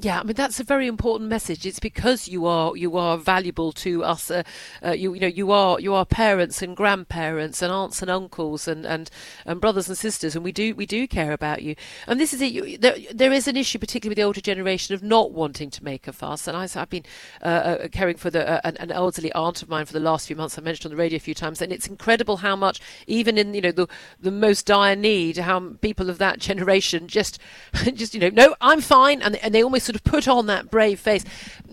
Yeah, 0.00 0.20
I 0.20 0.22
mean 0.22 0.36
that's 0.36 0.60
a 0.60 0.64
very 0.64 0.86
important 0.86 1.28
message. 1.28 1.66
It's 1.66 1.80
because 1.80 2.28
you 2.28 2.46
are 2.46 2.76
you 2.76 2.96
are 2.96 3.18
valuable 3.18 3.72
to 3.72 4.04
us. 4.04 4.30
Uh, 4.30 4.44
uh, 4.84 4.92
you 4.92 5.12
you 5.12 5.18
know 5.18 5.26
you 5.26 5.50
are 5.50 5.80
you 5.80 5.92
are 5.92 6.06
parents 6.06 6.62
and 6.62 6.76
grandparents 6.76 7.62
and 7.62 7.72
aunts 7.72 8.00
and 8.00 8.08
uncles 8.08 8.68
and, 8.68 8.86
and, 8.86 9.10
and 9.44 9.60
brothers 9.60 9.88
and 9.88 9.98
sisters, 9.98 10.36
and 10.36 10.44
we 10.44 10.52
do 10.52 10.72
we 10.76 10.86
do 10.86 11.08
care 11.08 11.32
about 11.32 11.62
you. 11.62 11.74
And 12.06 12.20
this 12.20 12.32
is 12.32 12.40
it. 12.40 12.80
There, 12.80 12.94
there 13.12 13.32
is 13.32 13.48
an 13.48 13.56
issue, 13.56 13.80
particularly 13.80 14.10
with 14.12 14.18
the 14.18 14.22
older 14.22 14.40
generation, 14.40 14.94
of 14.94 15.02
not 15.02 15.32
wanting 15.32 15.68
to 15.70 15.82
make 15.82 16.06
a 16.06 16.12
fuss. 16.12 16.46
And 16.46 16.56
I, 16.56 16.68
have 16.68 16.90
been 16.90 17.04
uh, 17.42 17.46
uh, 17.46 17.88
caring 17.88 18.16
for 18.16 18.30
the, 18.30 18.48
uh, 18.48 18.60
an, 18.62 18.76
an, 18.76 18.92
elderly 18.92 19.32
aunt 19.32 19.62
of 19.62 19.68
mine 19.68 19.86
for 19.86 19.94
the 19.94 20.00
last 20.00 20.28
few 20.28 20.36
months. 20.36 20.56
I 20.56 20.62
mentioned 20.62 20.92
on 20.92 20.96
the 20.96 21.02
radio 21.02 21.16
a 21.16 21.20
few 21.20 21.34
times, 21.34 21.60
and 21.60 21.72
it's 21.72 21.88
incredible 21.88 22.36
how 22.36 22.54
much, 22.54 22.80
even 23.08 23.36
in 23.36 23.52
you 23.52 23.62
know 23.62 23.72
the 23.72 23.88
the 24.20 24.30
most 24.30 24.64
dire 24.64 24.94
need, 24.94 25.38
how 25.38 25.72
people 25.80 26.08
of 26.08 26.18
that 26.18 26.38
generation 26.48 27.08
just 27.08 27.40
just 27.94 28.14
you 28.14 28.20
know 28.20 28.30
no, 28.30 28.54
I'm 28.60 28.80
fine, 28.80 29.22
and 29.22 29.34
and 29.36 29.52
they 29.52 29.64
almost 29.64 29.87
sort 29.88 29.96
of 29.96 30.04
put 30.04 30.28
on 30.28 30.46
that 30.46 30.70
brave 30.70 31.00
face. 31.00 31.24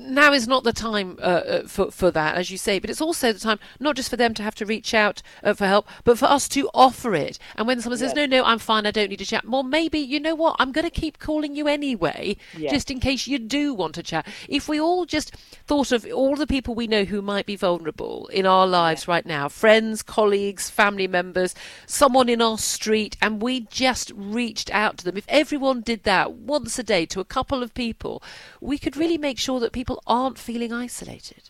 Now 0.08 0.34
is 0.34 0.48
not 0.48 0.64
the 0.64 0.74
time 0.74 1.18
uh, 1.20 1.22
uh, 1.22 1.68
for 1.68 1.92
for 1.92 2.12
that, 2.12 2.36
as 2.36 2.52
you 2.52 2.58
say, 2.58 2.80
but 2.80 2.90
it's 2.90 3.02
also 3.02 3.34
the 3.34 3.40
time 3.40 3.60
not 3.80 3.96
just 3.96 4.10
for 4.10 4.18
them 4.18 4.34
to 4.36 4.44
have 4.44 4.56
to 4.56 4.66
reach 4.66 4.94
out 4.94 5.22
uh, 5.44 5.54
for 5.54 5.66
help, 5.66 5.88
but 6.04 6.18
for 6.18 6.26
us 6.26 6.48
to 6.50 6.70
offer 6.74 7.16
it. 7.16 7.40
And 7.56 7.68
when 7.68 7.82
someone 7.82 8.00
yes. 8.00 8.10
says, 8.12 8.16
"No, 8.16 8.26
no, 8.26 8.44
I'm 8.44 8.60
fine, 8.60 8.86
I 8.86 8.92
don't 8.92 9.10
need 9.10 9.20
to 9.20 9.26
chat," 9.26 9.48
well, 9.48 9.64
maybe 9.64 10.00
you 10.00 10.20
know 10.20 10.36
what, 10.36 10.56
I'm 10.60 10.72
going 10.72 10.86
to 10.86 10.92
keep 10.92 11.20
calling 11.20 11.56
you 11.56 11.68
anyway, 11.68 12.38
yes. 12.58 12.72
just 12.72 12.92
in 12.92 13.00
case 13.00 13.28
you 13.28 13.40
do 13.40 13.74
want 13.74 13.96
to 13.96 14.04
chat. 14.04 14.28
If 14.48 14.68
we 14.68 14.80
all 14.80 15.06
just 15.06 15.36
thought 15.66 15.92
of 15.92 16.06
all 16.14 16.36
the 16.36 16.48
people 16.48 16.76
we 16.76 16.88
know 16.88 17.04
who 17.04 17.22
might 17.22 17.46
be 17.46 17.56
vulnerable 17.56 18.28
in 18.28 18.46
our 18.46 18.68
lives 18.68 19.04
yes. 19.04 19.08
right 19.08 19.26
now, 19.26 19.50
friends, 19.50 20.04
colleagues, 20.04 20.70
family 20.70 21.08
members, 21.08 21.56
someone 21.86 22.30
in 22.30 22.42
our 22.42 22.58
street, 22.58 23.18
and 23.22 23.42
we 23.42 23.62
just 23.62 24.12
reached 24.16 24.70
out 24.72 24.98
to 24.98 25.06
them. 25.06 25.18
If 25.18 25.26
everyone 25.28 25.82
did 25.82 26.04
that 26.04 26.34
once 26.34 26.78
a 26.80 26.84
day 26.84 27.06
to 27.08 27.20
a 27.20 27.26
couple 27.26 27.64
of 27.64 27.74
people, 27.74 28.22
we 28.62 28.78
could 28.78 28.98
really 28.98 29.18
make 29.18 29.38
sure 29.38 29.60
that 29.60 29.72
people 29.72 29.95
aren't 30.06 30.38
feeling 30.38 30.74
isolated. 30.74 31.50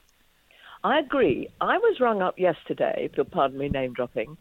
I 0.84 1.00
agree. 1.00 1.50
I 1.62 1.78
was 1.78 2.00
rung 2.00 2.22
up 2.22 2.38
yesterday, 2.38 3.10
if 3.10 3.18
you'll 3.18 3.26
pardon 3.26 3.58
me 3.58 3.70
name 3.70 3.94
dropping, 3.94 4.38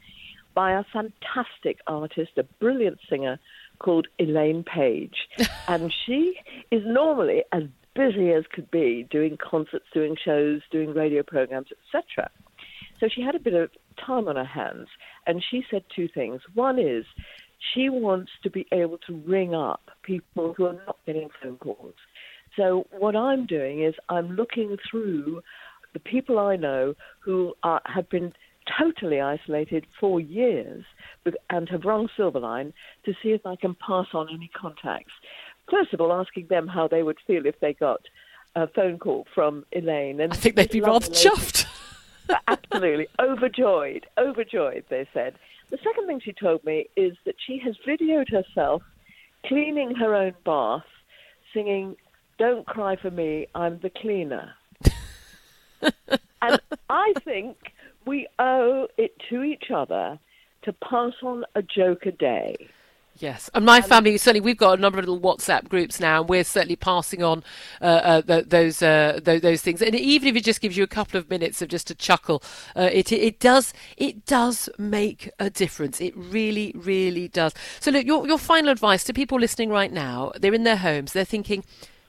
by 0.54 0.72
a 0.72 0.84
fantastic 0.92 1.78
artist, 1.86 2.32
a 2.36 2.42
brilliant 2.42 2.98
singer 3.08 3.38
called 3.78 4.08
Elaine 4.18 4.62
Paige. 4.62 5.28
and 5.68 5.92
she 6.04 6.34
is 6.70 6.82
normally 6.84 7.44
as 7.52 7.64
busy 7.94 8.32
as 8.32 8.44
could 8.52 8.70
be 8.70 9.06
doing 9.10 9.36
concerts, 9.36 9.86
doing 9.92 10.16
shows, 10.22 10.60
doing 10.70 10.92
radio 10.92 11.22
programs, 11.22 11.68
etc. 11.72 12.30
So 13.00 13.08
she 13.08 13.22
had 13.22 13.34
a 13.34 13.40
bit 13.40 13.54
of 13.54 13.70
time 14.04 14.28
on 14.28 14.36
her 14.36 14.44
hands, 14.44 14.88
and 15.26 15.42
she 15.50 15.64
said 15.70 15.84
two 15.94 16.08
things. 16.08 16.40
One 16.54 16.78
is 16.78 17.04
she 17.72 17.88
wants 17.88 18.32
to 18.42 18.50
be 18.50 18.66
able 18.72 18.98
to 19.06 19.14
ring 19.26 19.54
up 19.54 19.90
people 20.02 20.54
who 20.54 20.66
are 20.66 20.80
not 20.86 20.98
getting 21.06 21.30
phone 21.42 21.56
calls. 21.56 21.94
So 22.56 22.86
what 22.98 23.16
I'm 23.16 23.46
doing 23.46 23.82
is 23.82 23.94
I'm 24.08 24.36
looking 24.36 24.76
through 24.90 25.42
the 25.92 26.00
people 26.00 26.38
I 26.38 26.56
know 26.56 26.94
who 27.20 27.54
are, 27.62 27.80
have 27.86 28.08
been 28.08 28.32
totally 28.78 29.20
isolated 29.20 29.86
for 29.98 30.20
years 30.20 30.84
and 31.50 31.68
have 31.68 31.84
rung 31.84 32.08
Silverline 32.18 32.72
to 33.04 33.12
see 33.22 33.30
if 33.30 33.44
I 33.46 33.56
can 33.56 33.74
pass 33.74 34.06
on 34.14 34.28
any 34.32 34.50
contacts. 34.54 35.12
First 35.70 35.92
of 35.94 36.00
all, 36.00 36.12
asking 36.12 36.48
them 36.48 36.66
how 36.66 36.88
they 36.88 37.02
would 37.02 37.18
feel 37.26 37.46
if 37.46 37.58
they 37.60 37.72
got 37.74 38.00
a 38.54 38.66
phone 38.68 38.98
call 38.98 39.26
from 39.34 39.64
Elaine. 39.72 40.20
And 40.20 40.32
I 40.32 40.36
think 40.36 40.56
they'd 40.56 40.70
be 40.70 40.80
rather 40.80 41.08
chuffed. 41.08 41.66
Absolutely. 42.48 43.06
Overjoyed. 43.18 44.06
Overjoyed, 44.18 44.84
they 44.88 45.06
said. 45.12 45.34
The 45.70 45.78
second 45.82 46.06
thing 46.06 46.20
she 46.24 46.32
told 46.32 46.64
me 46.64 46.86
is 46.96 47.16
that 47.24 47.34
she 47.46 47.58
has 47.64 47.74
videoed 47.86 48.30
herself 48.30 48.82
cleaning 49.46 49.94
her 49.94 50.14
own 50.14 50.34
bath, 50.44 50.84
singing, 51.52 51.96
Don't 52.38 52.66
cry 52.66 52.96
for 52.96 53.10
me, 53.10 53.46
I'm 53.54 53.78
the 53.80 53.90
cleaner. 53.90 54.52
and 56.42 56.60
I 56.90 57.12
think 57.24 57.56
we 58.06 58.26
owe 58.38 58.88
it 58.96 59.12
to 59.30 59.42
each 59.42 59.70
other 59.74 60.18
to 60.62 60.72
pass 60.72 61.12
on 61.22 61.44
a 61.54 61.62
joke 61.62 62.06
a 62.06 62.12
day. 62.12 62.56
Yes, 63.16 63.48
and 63.54 63.64
my 63.64 63.80
family 63.80 64.18
certainly 64.18 64.40
we've 64.40 64.56
got 64.56 64.76
a 64.76 64.82
number 64.82 64.98
of 64.98 65.06
little 65.06 65.20
WhatsApp 65.20 65.68
groups 65.68 66.00
now, 66.00 66.20
and 66.20 66.28
we're 66.28 66.42
certainly 66.42 66.74
passing 66.74 67.22
on 67.22 67.44
uh, 67.80 67.84
uh, 67.84 68.22
th- 68.22 68.46
those, 68.46 68.82
uh, 68.82 69.20
th- 69.24 69.40
those 69.40 69.62
things. 69.62 69.80
And 69.80 69.94
even 69.94 70.28
if 70.28 70.34
it 70.34 70.42
just 70.42 70.60
gives 70.60 70.76
you 70.76 70.82
a 70.82 70.88
couple 70.88 71.20
of 71.20 71.30
minutes 71.30 71.62
of 71.62 71.68
just 71.68 71.90
a 71.90 71.94
chuckle, 71.94 72.42
uh, 72.74 72.90
it 72.92 73.12
it 73.12 73.38
does 73.38 73.72
it 73.96 74.26
does 74.26 74.68
make 74.78 75.30
a 75.38 75.48
difference. 75.48 76.00
It 76.00 76.12
really 76.16 76.72
really 76.74 77.28
does. 77.28 77.54
So 77.78 77.92
look, 77.92 78.04
your 78.04 78.26
your 78.26 78.38
final 78.38 78.70
advice 78.70 79.04
to 79.04 79.12
people 79.12 79.38
listening 79.38 79.70
right 79.70 79.92
now, 79.92 80.32
they're 80.40 80.54
in 80.54 80.64
their 80.64 80.78
homes, 80.78 81.12
they're 81.12 81.24
thinking, 81.24 81.64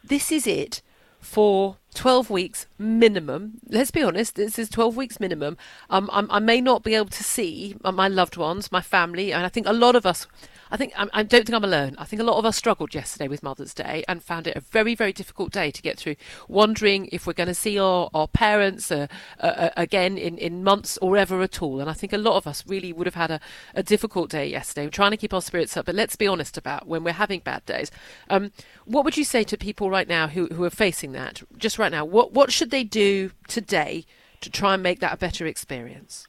this 0.08 0.32
is 0.32 0.48
it 0.48 0.82
for 1.20 1.78
12 1.96 2.30
weeks 2.30 2.68
minimum. 2.78 3.60
Let's 3.68 3.92
be 3.92 4.04
honest, 4.04 4.36
this 4.36 4.60
is 4.60 4.70
12 4.70 4.96
weeks 4.96 5.20
minimum. 5.20 5.58
Um, 5.90 6.10
i 6.12 6.40
may 6.40 6.62
not 6.62 6.84
be 6.84 6.94
able 6.94 7.10
to 7.10 7.24
see 7.24 7.76
my 7.82 8.08
loved 8.08 8.38
ones, 8.38 8.72
my 8.72 8.82
family, 8.82 9.34
and 9.34 9.46
I 9.46 9.50
think 9.50 9.68
a 9.68 9.74
lot 9.74 9.96
of 9.96 10.06
us 10.06 10.28
I 10.72 10.78
think 10.78 10.94
I, 10.98 11.08
I 11.14 11.24
don't 11.24 11.46
think 11.46 11.56
I'm 11.56 11.64
alone. 11.64 11.96
I 11.98 12.06
think 12.06 12.22
a 12.22 12.26
lot 12.26 12.38
of 12.38 12.46
us 12.46 12.58
struggled 12.58 12.94
yesterday 12.94 13.28
with 13.28 13.44
Mother's 13.44 13.74
Day 13.74 14.04
and 14.08 14.24
found 14.24 14.48
it 14.48 14.56
a 14.56 14.60
very, 14.60 14.96
very 14.96 15.14
difficult 15.14 15.52
day 15.52 15.72
to 15.72 15.82
get 15.82 15.98
through, 15.98 16.16
wondering 16.48 17.10
if 17.12 17.28
we're 17.28 17.34
going 17.34 17.48
to 17.48 17.54
see 17.54 17.78
our, 17.78 18.10
our 18.14 18.28
parents 18.28 18.92
uh, 18.92 19.08
uh, 19.40 19.46
uh, 19.46 19.70
again 19.78 20.18
in, 20.18 20.38
in 20.38 20.64
months 20.64 20.98
or 21.02 21.18
ever 21.18 21.42
at 21.42 21.62
all. 21.62 21.80
And 21.80 21.90
I 21.90 21.94
think 21.94 22.14
a 22.14 22.18
lot 22.18 22.38
of 22.38 22.48
us 22.48 22.64
really 22.68 22.92
would 22.92 23.08
have 23.08 23.16
had 23.16 23.32
a, 23.32 23.40
a 23.74 23.84
difficult 23.84 24.30
day 24.30 24.48
yesterday. 24.48 24.88
We're 24.88 24.92
trying 24.92 25.12
to 25.12 25.18
keep 25.18 25.34
our 25.34 25.42
spirits 25.42 25.78
up, 25.78 25.86
but 25.86 25.96
let's 25.96 26.16
be 26.16 26.28
honest 26.28 26.58
about 26.58 26.88
when 26.88 27.04
we're 27.04 27.14
having 27.14 27.42
bad 27.42 27.66
days. 27.66 27.92
Um, 28.30 28.52
what 28.86 29.06
would 29.06 29.18
you 29.18 29.24
say 29.24 29.44
to 29.44 29.58
people 29.58 29.90
right 29.90 30.08
now 30.08 30.28
who, 30.28 30.48
who 30.48 30.64
are 30.64 30.70
facing 30.70 31.12
that, 31.14 31.44
just 31.58 31.78
right 31.78 31.92
now? 31.92 32.06
What, 32.06 32.34
what 32.34 32.52
should 32.52 32.72
they 32.72 32.84
do 32.84 33.32
today 33.48 34.06
to 34.42 34.50
try 34.50 34.74
and 34.74 34.84
make 34.84 35.00
that 35.00 35.14
a 35.14 35.18
better 35.18 35.46
experience? 35.46 36.28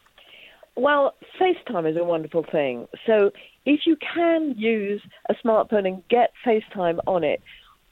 Well, 0.74 1.14
FaceTime 1.40 1.90
is 1.90 1.96
a 1.96 2.04
wonderful 2.04 2.44
thing. 2.52 2.86
So 3.06 3.30
if 3.66 3.80
you 3.84 3.96
can 3.96 4.54
use 4.56 5.02
a 5.28 5.34
smartphone 5.34 5.86
and 5.86 6.08
get 6.08 6.32
FaceTime 6.44 7.00
on 7.06 7.24
it, 7.24 7.42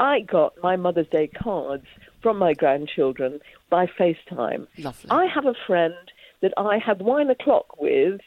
I 0.00 0.20
got 0.20 0.54
my 0.62 0.76
Mother's 0.76 1.08
Day 1.08 1.26
cards 1.26 1.86
from 2.22 2.38
my 2.38 2.54
grandchildren 2.54 3.40
by 3.70 3.86
FaceTime. 3.86 4.66
Lovely. 4.78 5.10
I 5.10 5.26
have 5.26 5.46
a 5.46 5.54
friend 5.66 5.94
that 6.40 6.54
I 6.56 6.78
have 6.78 7.00
wine 7.00 7.28
o'clock 7.28 7.80
with 7.80 8.20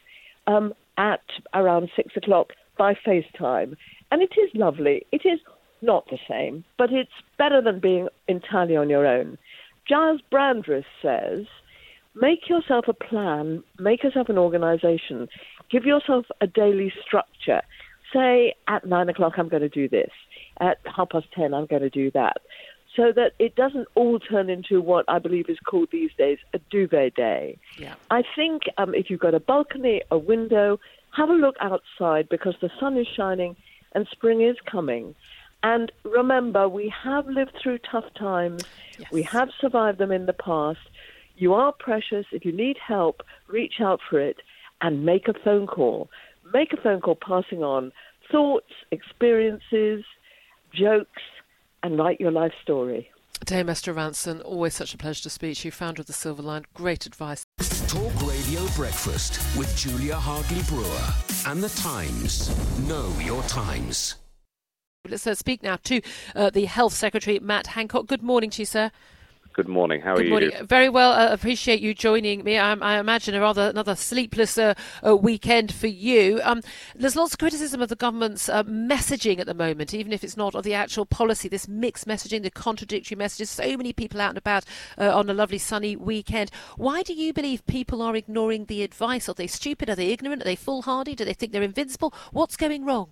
um, 0.46 0.74
at 0.96 1.22
around 1.54 1.90
six 1.96 2.16
o'clock 2.16 2.52
by 2.76 2.94
FaceTime. 2.94 3.76
And 4.10 4.22
it 4.22 4.32
is 4.38 4.50
lovely. 4.54 5.06
It 5.12 5.22
is 5.24 5.40
not 5.82 6.08
the 6.10 6.18
same, 6.28 6.64
but 6.76 6.92
it's 6.92 7.10
better 7.38 7.60
than 7.60 7.80
being 7.80 8.08
entirely 8.26 8.76
on 8.76 8.90
your 8.90 9.06
own. 9.06 9.38
Giles 9.86 10.20
Brandreth 10.30 10.84
says, 11.00 11.46
make 12.14 12.48
yourself 12.48 12.86
a 12.88 12.92
plan, 12.92 13.62
make 13.78 14.02
yourself 14.02 14.28
an 14.28 14.38
organization, 14.38 15.28
give 15.70 15.84
yourself 15.84 16.26
a 16.40 16.46
daily 16.46 16.92
structure. 17.04 17.62
Say 18.12 18.54
at 18.66 18.86
nine 18.86 19.08
o'clock, 19.08 19.34
I'm 19.36 19.48
going 19.48 19.62
to 19.62 19.68
do 19.68 19.88
this. 19.88 20.10
At 20.60 20.78
half 20.84 21.10
past 21.10 21.26
ten, 21.34 21.54
I'm 21.54 21.66
going 21.66 21.82
to 21.82 21.90
do 21.90 22.10
that. 22.12 22.38
So 22.96 23.12
that 23.14 23.32
it 23.38 23.54
doesn't 23.54 23.86
all 23.94 24.18
turn 24.18 24.50
into 24.50 24.80
what 24.80 25.04
I 25.08 25.18
believe 25.18 25.48
is 25.48 25.58
called 25.60 25.88
these 25.92 26.10
days 26.18 26.38
a 26.52 26.58
duvet 26.70 27.14
day. 27.14 27.58
Yeah. 27.78 27.94
I 28.10 28.24
think 28.34 28.62
um, 28.76 28.94
if 28.94 29.08
you've 29.08 29.20
got 29.20 29.34
a 29.34 29.40
balcony, 29.40 30.02
a 30.10 30.18
window, 30.18 30.80
have 31.16 31.28
a 31.28 31.34
look 31.34 31.56
outside 31.60 32.28
because 32.28 32.54
the 32.60 32.70
sun 32.80 32.96
is 32.96 33.06
shining 33.06 33.56
and 33.92 34.08
spring 34.10 34.40
is 34.40 34.56
coming. 34.70 35.14
And 35.62 35.92
remember, 36.02 36.68
we 36.68 36.92
have 37.04 37.28
lived 37.28 37.56
through 37.62 37.78
tough 37.78 38.12
times. 38.18 38.64
Yes. 38.98 39.12
We 39.12 39.22
have 39.22 39.50
survived 39.60 39.98
them 39.98 40.10
in 40.10 40.26
the 40.26 40.32
past. 40.32 40.80
You 41.36 41.54
are 41.54 41.72
precious. 41.72 42.26
If 42.32 42.44
you 42.44 42.52
need 42.52 42.78
help, 42.78 43.22
reach 43.48 43.80
out 43.80 44.00
for 44.08 44.18
it 44.18 44.38
and 44.80 45.04
make 45.04 45.28
a 45.28 45.34
phone 45.44 45.66
call. 45.66 46.08
make 46.52 46.72
a 46.72 46.76
phone 46.76 47.00
call 47.00 47.16
passing 47.16 47.62
on 47.62 47.92
thoughts, 48.30 48.72
experiences, 48.90 50.04
jokes, 50.72 51.22
and 51.82 51.98
write 51.98 52.20
your 52.20 52.30
life 52.30 52.52
story. 52.62 53.10
Dame 53.44 53.68
Esther 53.68 53.94
Rantzen, 53.94 54.44
always 54.44 54.74
such 54.74 54.94
a 54.94 54.98
pleasure 54.98 55.22
to 55.22 55.30
speak 55.30 55.58
to 55.58 55.68
you, 55.68 55.72
founder 55.72 56.00
of 56.00 56.06
the 56.06 56.12
Silver 56.12 56.42
Line. 56.42 56.64
Great 56.74 57.06
advice. 57.06 57.44
Talk 57.86 58.12
Radio 58.22 58.66
Breakfast 58.76 59.40
with 59.56 59.74
Julia 59.76 60.16
Hartley 60.16 60.62
Brewer 60.68 61.50
and 61.50 61.62
the 61.62 61.68
Times. 61.80 62.50
Know 62.88 63.10
your 63.20 63.42
times. 63.44 64.16
Let's 65.08 65.26
uh, 65.26 65.34
speak 65.34 65.62
now 65.62 65.76
to 65.84 66.02
uh, 66.34 66.50
the 66.50 66.66
Health 66.66 66.92
Secretary, 66.92 67.38
Matt 67.38 67.68
Hancock. 67.68 68.06
Good 68.06 68.22
morning 68.22 68.50
to 68.50 68.62
you, 68.62 68.66
sir. 68.66 68.90
Good 69.58 69.66
morning. 69.66 70.00
How 70.00 70.14
are 70.14 70.22
Good 70.22 70.54
you? 70.54 70.66
Very 70.66 70.88
well. 70.88 71.10
I 71.10 71.26
uh, 71.26 71.32
appreciate 71.32 71.80
you 71.80 71.92
joining 71.92 72.44
me. 72.44 72.58
I, 72.58 72.74
I 72.74 73.00
imagine 73.00 73.34
a 73.34 73.40
rather 73.40 73.62
another 73.62 73.96
sleepless 73.96 74.56
uh, 74.56 74.74
uh, 75.04 75.16
weekend 75.16 75.74
for 75.74 75.88
you. 75.88 76.40
Um, 76.44 76.62
there's 76.94 77.16
lots 77.16 77.32
of 77.32 77.40
criticism 77.40 77.82
of 77.82 77.88
the 77.88 77.96
government's 77.96 78.48
uh, 78.48 78.62
messaging 78.62 79.40
at 79.40 79.46
the 79.46 79.54
moment, 79.54 79.92
even 79.92 80.12
if 80.12 80.22
it's 80.22 80.36
not 80.36 80.54
of 80.54 80.62
the 80.62 80.74
actual 80.74 81.06
policy. 81.06 81.48
This 81.48 81.66
mixed 81.66 82.06
messaging, 82.06 82.44
the 82.44 82.52
contradictory 82.52 83.16
messages. 83.16 83.50
So 83.50 83.76
many 83.76 83.92
people 83.92 84.20
out 84.20 84.28
and 84.28 84.38
about 84.38 84.64
uh, 84.96 85.12
on 85.12 85.28
a 85.28 85.34
lovely 85.34 85.58
sunny 85.58 85.96
weekend. 85.96 86.52
Why 86.76 87.02
do 87.02 87.12
you 87.12 87.32
believe 87.32 87.66
people 87.66 88.00
are 88.00 88.14
ignoring 88.14 88.66
the 88.66 88.84
advice? 88.84 89.28
Are 89.28 89.34
they 89.34 89.48
stupid? 89.48 89.90
Are 89.90 89.96
they 89.96 90.12
ignorant? 90.12 90.42
Are 90.42 90.44
they 90.44 90.54
foolhardy? 90.54 91.16
Do 91.16 91.24
they 91.24 91.34
think 91.34 91.50
they're 91.50 91.64
invincible? 91.64 92.14
What's 92.30 92.56
going 92.56 92.84
wrong? 92.84 93.08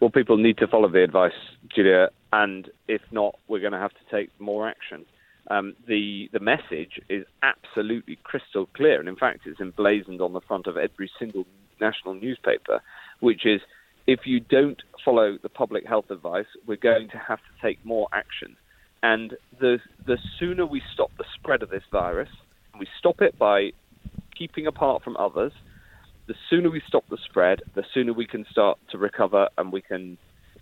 Well, 0.00 0.10
people 0.10 0.36
need 0.36 0.58
to 0.58 0.68
follow 0.68 0.88
the 0.88 1.02
advice, 1.02 1.32
Julia, 1.74 2.10
and 2.32 2.70
if 2.86 3.02
not, 3.10 3.40
we're 3.48 3.58
going 3.58 3.72
to 3.72 3.78
have 3.80 3.90
to 3.90 4.16
take 4.16 4.30
more 4.38 4.68
action. 4.68 5.04
Um, 5.48 5.74
the 5.88 6.30
the 6.32 6.40
message 6.40 7.00
is 7.08 7.24
absolutely 7.42 8.18
crystal 8.22 8.66
clear, 8.74 9.00
and 9.00 9.08
in 9.08 9.16
fact, 9.16 9.40
it's 9.46 9.60
emblazoned 9.60 10.20
on 10.20 10.32
the 10.32 10.40
front 10.40 10.66
of 10.66 10.76
every 10.76 11.10
single 11.18 11.46
national 11.80 12.14
newspaper, 12.14 12.80
which 13.20 13.44
is 13.44 13.60
if 14.06 14.20
you 14.24 14.40
don't 14.40 14.82
follow 15.04 15.38
the 15.42 15.48
public 15.48 15.86
health 15.86 16.10
advice, 16.10 16.46
we're 16.66 16.76
going 16.76 17.08
to 17.10 17.18
have 17.18 17.38
to 17.38 17.66
take 17.66 17.84
more 17.84 18.08
action. 18.12 18.56
And 19.02 19.34
the 19.58 19.78
the 20.06 20.18
sooner 20.38 20.64
we 20.64 20.80
stop 20.94 21.10
the 21.18 21.24
spread 21.34 21.62
of 21.62 21.70
this 21.70 21.82
virus, 21.90 22.30
we 22.78 22.86
stop 22.98 23.20
it 23.20 23.38
by 23.38 23.72
keeping 24.36 24.66
apart 24.66 25.02
from 25.02 25.16
others. 25.16 25.52
The 26.28 26.34
sooner 26.48 26.70
we 26.70 26.82
stop 26.86 27.04
the 27.10 27.18
spread, 27.28 27.62
the 27.74 27.84
sooner 27.92 28.12
we 28.12 28.26
can 28.26 28.46
start 28.50 28.78
to 28.90 28.98
recover, 28.98 29.48
and 29.58 29.72
we 29.72 29.82
can, 29.82 30.18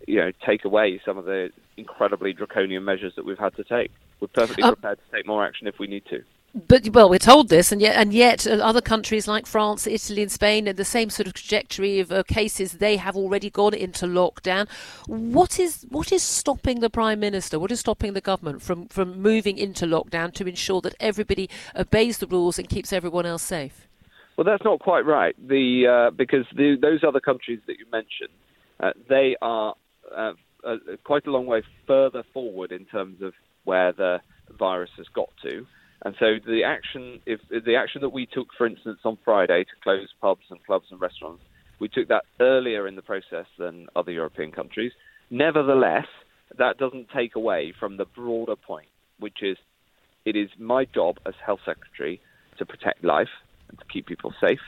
you 0.08 0.16
know, 0.16 0.32
take 0.46 0.64
away 0.64 1.00
some 1.04 1.18
of 1.18 1.26
the 1.26 1.50
incredibly 1.76 2.32
draconian 2.32 2.84
measures 2.84 3.12
that 3.16 3.26
we've 3.26 3.38
had 3.38 3.54
to 3.56 3.64
take. 3.64 3.90
We're 4.20 4.28
perfectly 4.28 4.62
Um, 4.62 4.74
prepared 4.74 4.98
to 4.98 5.16
take 5.16 5.26
more 5.26 5.44
action 5.44 5.66
if 5.66 5.78
we 5.78 5.86
need 5.86 6.04
to. 6.06 6.22
But 6.52 6.88
well, 6.88 7.08
we're 7.08 7.18
told 7.18 7.48
this, 7.48 7.70
and 7.70 7.80
yet, 7.80 7.94
and 7.94 8.12
yet, 8.12 8.44
uh, 8.44 8.54
other 8.54 8.80
countries 8.80 9.28
like 9.28 9.46
France, 9.46 9.86
Italy, 9.86 10.22
and 10.22 10.32
Spain, 10.32 10.66
and 10.66 10.76
the 10.76 10.84
same 10.84 11.08
sort 11.08 11.28
of 11.28 11.34
trajectory 11.34 12.00
of 12.00 12.10
uh, 12.10 12.24
cases, 12.24 12.72
they 12.72 12.96
have 12.96 13.16
already 13.16 13.50
gone 13.50 13.72
into 13.72 14.04
lockdown. 14.06 14.68
What 15.06 15.60
is 15.60 15.86
what 15.90 16.10
is 16.10 16.24
stopping 16.24 16.80
the 16.80 16.90
prime 16.90 17.20
minister? 17.20 17.60
What 17.60 17.70
is 17.70 17.78
stopping 17.78 18.14
the 18.14 18.20
government 18.20 18.62
from 18.62 18.88
from 18.88 19.22
moving 19.22 19.58
into 19.58 19.86
lockdown 19.86 20.34
to 20.34 20.48
ensure 20.48 20.80
that 20.80 20.96
everybody 20.98 21.48
obeys 21.76 22.18
the 22.18 22.26
rules 22.26 22.58
and 22.58 22.68
keeps 22.68 22.92
everyone 22.92 23.26
else 23.26 23.44
safe? 23.44 23.86
Well, 24.36 24.44
that's 24.44 24.64
not 24.64 24.80
quite 24.80 25.06
right. 25.06 25.36
The 25.46 25.86
uh, 25.86 26.10
because 26.10 26.46
the, 26.56 26.76
those 26.80 27.04
other 27.04 27.20
countries 27.20 27.60
that 27.68 27.78
you 27.78 27.86
mentioned, 27.92 28.34
uh, 28.80 28.90
they 29.08 29.36
are 29.40 29.76
uh, 30.16 30.32
uh, 30.64 30.76
quite 31.04 31.28
a 31.28 31.30
long 31.30 31.46
way 31.46 31.62
further 31.86 32.24
forward 32.32 32.72
in 32.72 32.86
terms 32.86 33.22
of 33.22 33.34
where 33.64 33.92
the 33.92 34.20
virus 34.58 34.90
has 34.96 35.06
got 35.08 35.30
to. 35.42 35.66
And 36.02 36.14
so 36.18 36.36
the 36.44 36.64
action, 36.64 37.20
if 37.26 37.40
the 37.50 37.76
action 37.76 38.00
that 38.00 38.10
we 38.10 38.26
took, 38.26 38.48
for 38.56 38.66
instance, 38.66 39.00
on 39.04 39.18
Friday 39.24 39.64
to 39.64 39.70
close 39.82 40.08
pubs 40.20 40.46
and 40.50 40.64
clubs 40.64 40.86
and 40.90 41.00
restaurants, 41.00 41.42
we 41.78 41.88
took 41.88 42.08
that 42.08 42.24
earlier 42.40 42.86
in 42.86 42.96
the 42.96 43.02
process 43.02 43.46
than 43.58 43.88
other 43.94 44.12
European 44.12 44.52
countries. 44.52 44.92
Nevertheless, 45.30 46.06
that 46.58 46.78
doesn't 46.78 47.08
take 47.10 47.36
away 47.36 47.72
from 47.78 47.96
the 47.96 48.04
broader 48.04 48.56
point, 48.56 48.88
which 49.18 49.42
is 49.42 49.56
it 50.24 50.36
is 50.36 50.50
my 50.58 50.84
job 50.84 51.18
as 51.26 51.34
health 51.44 51.60
secretary 51.64 52.20
to 52.58 52.66
protect 52.66 53.04
life 53.04 53.28
and 53.68 53.78
to 53.78 53.84
keep 53.86 54.06
people 54.06 54.34
safe. 54.40 54.60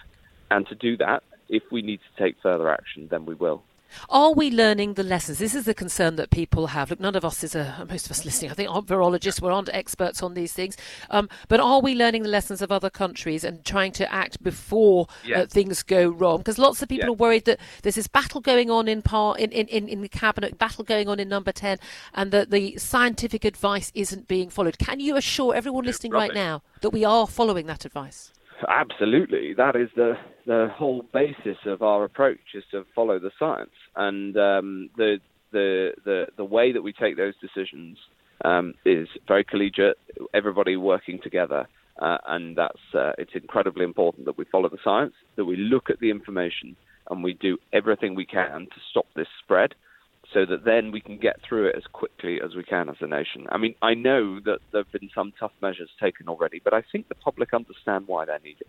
And 0.50 0.66
to 0.68 0.74
do 0.74 0.96
that, 0.98 1.22
if 1.48 1.62
we 1.70 1.82
need 1.82 2.00
to 2.00 2.22
take 2.22 2.36
further 2.42 2.70
action, 2.70 3.08
then 3.10 3.26
we 3.26 3.34
will. 3.34 3.62
Are 4.08 4.32
we 4.32 4.50
learning 4.50 4.94
the 4.94 5.02
lessons? 5.02 5.38
This 5.38 5.54
is 5.54 5.64
the 5.64 5.74
concern 5.74 6.16
that 6.16 6.30
people 6.30 6.68
have. 6.68 6.90
Look, 6.90 7.00
none 7.00 7.14
of 7.16 7.24
us 7.24 7.42
is 7.44 7.54
a, 7.54 7.86
most 7.88 8.06
of 8.06 8.12
us 8.12 8.24
listening, 8.24 8.50
I 8.50 8.54
think, 8.54 8.70
aren't 8.70 8.86
virologists, 8.86 9.40
we 9.40 9.48
aren't 9.48 9.68
experts 9.72 10.22
on 10.22 10.34
these 10.34 10.52
things. 10.52 10.76
Um, 11.10 11.28
but 11.48 11.60
are 11.60 11.80
we 11.80 11.94
learning 11.94 12.22
the 12.22 12.28
lessons 12.28 12.62
of 12.62 12.72
other 12.72 12.90
countries 12.90 13.44
and 13.44 13.64
trying 13.64 13.92
to 13.92 14.12
act 14.12 14.42
before 14.42 15.06
uh, 15.34 15.46
things 15.46 15.82
go 15.82 16.08
wrong? 16.08 16.38
Because 16.38 16.58
lots 16.58 16.82
of 16.82 16.88
people 16.88 17.06
Yeah. 17.06 17.10
are 17.10 17.14
worried 17.14 17.44
that 17.46 17.60
there's 17.82 17.94
this 17.96 18.08
battle 18.08 18.40
going 18.40 18.70
on 18.70 18.88
in, 18.88 19.02
par, 19.02 19.36
in, 19.38 19.50
in, 19.52 19.66
in, 19.68 19.88
in 19.88 20.00
the 20.02 20.08
cabinet, 20.08 20.58
battle 20.58 20.84
going 20.84 21.08
on 21.08 21.18
in 21.20 21.28
number 21.28 21.52
10, 21.52 21.78
and 22.14 22.32
that 22.32 22.50
the 22.50 22.76
scientific 22.78 23.44
advice 23.44 23.90
isn't 23.94 24.28
being 24.28 24.50
followed. 24.50 24.78
Can 24.78 25.00
you 25.00 25.16
assure 25.16 25.54
everyone 25.54 25.84
listening 25.84 26.12
right 26.12 26.34
now 26.34 26.62
that 26.80 26.90
we 26.90 27.04
are 27.04 27.26
following 27.26 27.66
that 27.66 27.84
advice? 27.84 28.32
Absolutely, 28.68 29.54
that 29.54 29.74
is 29.76 29.88
the 29.96 30.14
the 30.46 30.68
whole 30.74 31.04
basis 31.12 31.58
of 31.66 31.82
our 31.82 32.04
approach 32.04 32.54
is 32.54 32.64
to 32.70 32.84
follow 32.94 33.18
the 33.18 33.30
science, 33.38 33.70
and 33.96 34.36
um, 34.36 34.90
the 34.96 35.18
the 35.52 35.92
the 36.04 36.26
the 36.36 36.44
way 36.44 36.72
that 36.72 36.82
we 36.82 36.92
take 36.92 37.16
those 37.16 37.34
decisions 37.40 37.98
um, 38.44 38.74
is 38.84 39.08
very 39.28 39.44
collegiate. 39.44 39.98
Everybody 40.34 40.76
working 40.76 41.20
together, 41.22 41.68
uh, 42.00 42.18
and 42.26 42.56
that's 42.56 42.94
uh, 42.94 43.12
it's 43.18 43.32
incredibly 43.34 43.84
important 43.84 44.26
that 44.26 44.38
we 44.38 44.44
follow 44.44 44.68
the 44.68 44.78
science, 44.82 45.14
that 45.36 45.44
we 45.44 45.56
look 45.56 45.90
at 45.90 46.00
the 46.00 46.10
information, 46.10 46.76
and 47.10 47.22
we 47.22 47.34
do 47.34 47.58
everything 47.72 48.14
we 48.14 48.26
can 48.26 48.66
to 48.66 48.80
stop 48.90 49.06
this 49.14 49.28
spread, 49.44 49.74
so 50.32 50.44
that 50.46 50.64
then 50.64 50.90
we 50.90 51.00
can 51.00 51.18
get 51.18 51.36
through 51.46 51.68
it 51.68 51.76
as 51.76 51.84
quickly 51.92 52.40
as 52.44 52.54
we 52.54 52.64
can 52.64 52.88
as 52.88 52.96
a 53.00 53.06
nation. 53.06 53.46
I 53.50 53.58
mean, 53.58 53.74
I 53.82 53.94
know 53.94 54.40
that 54.40 54.58
there 54.72 54.82
have 54.82 54.92
been 54.92 55.10
some 55.14 55.32
tough 55.38 55.52
measures 55.60 55.90
taken 56.00 56.28
already, 56.28 56.60
but 56.62 56.74
I 56.74 56.82
think 56.90 57.08
the 57.08 57.14
public 57.14 57.54
understand 57.54 58.08
why 58.08 58.24
they're 58.24 58.40
needed. 58.40 58.66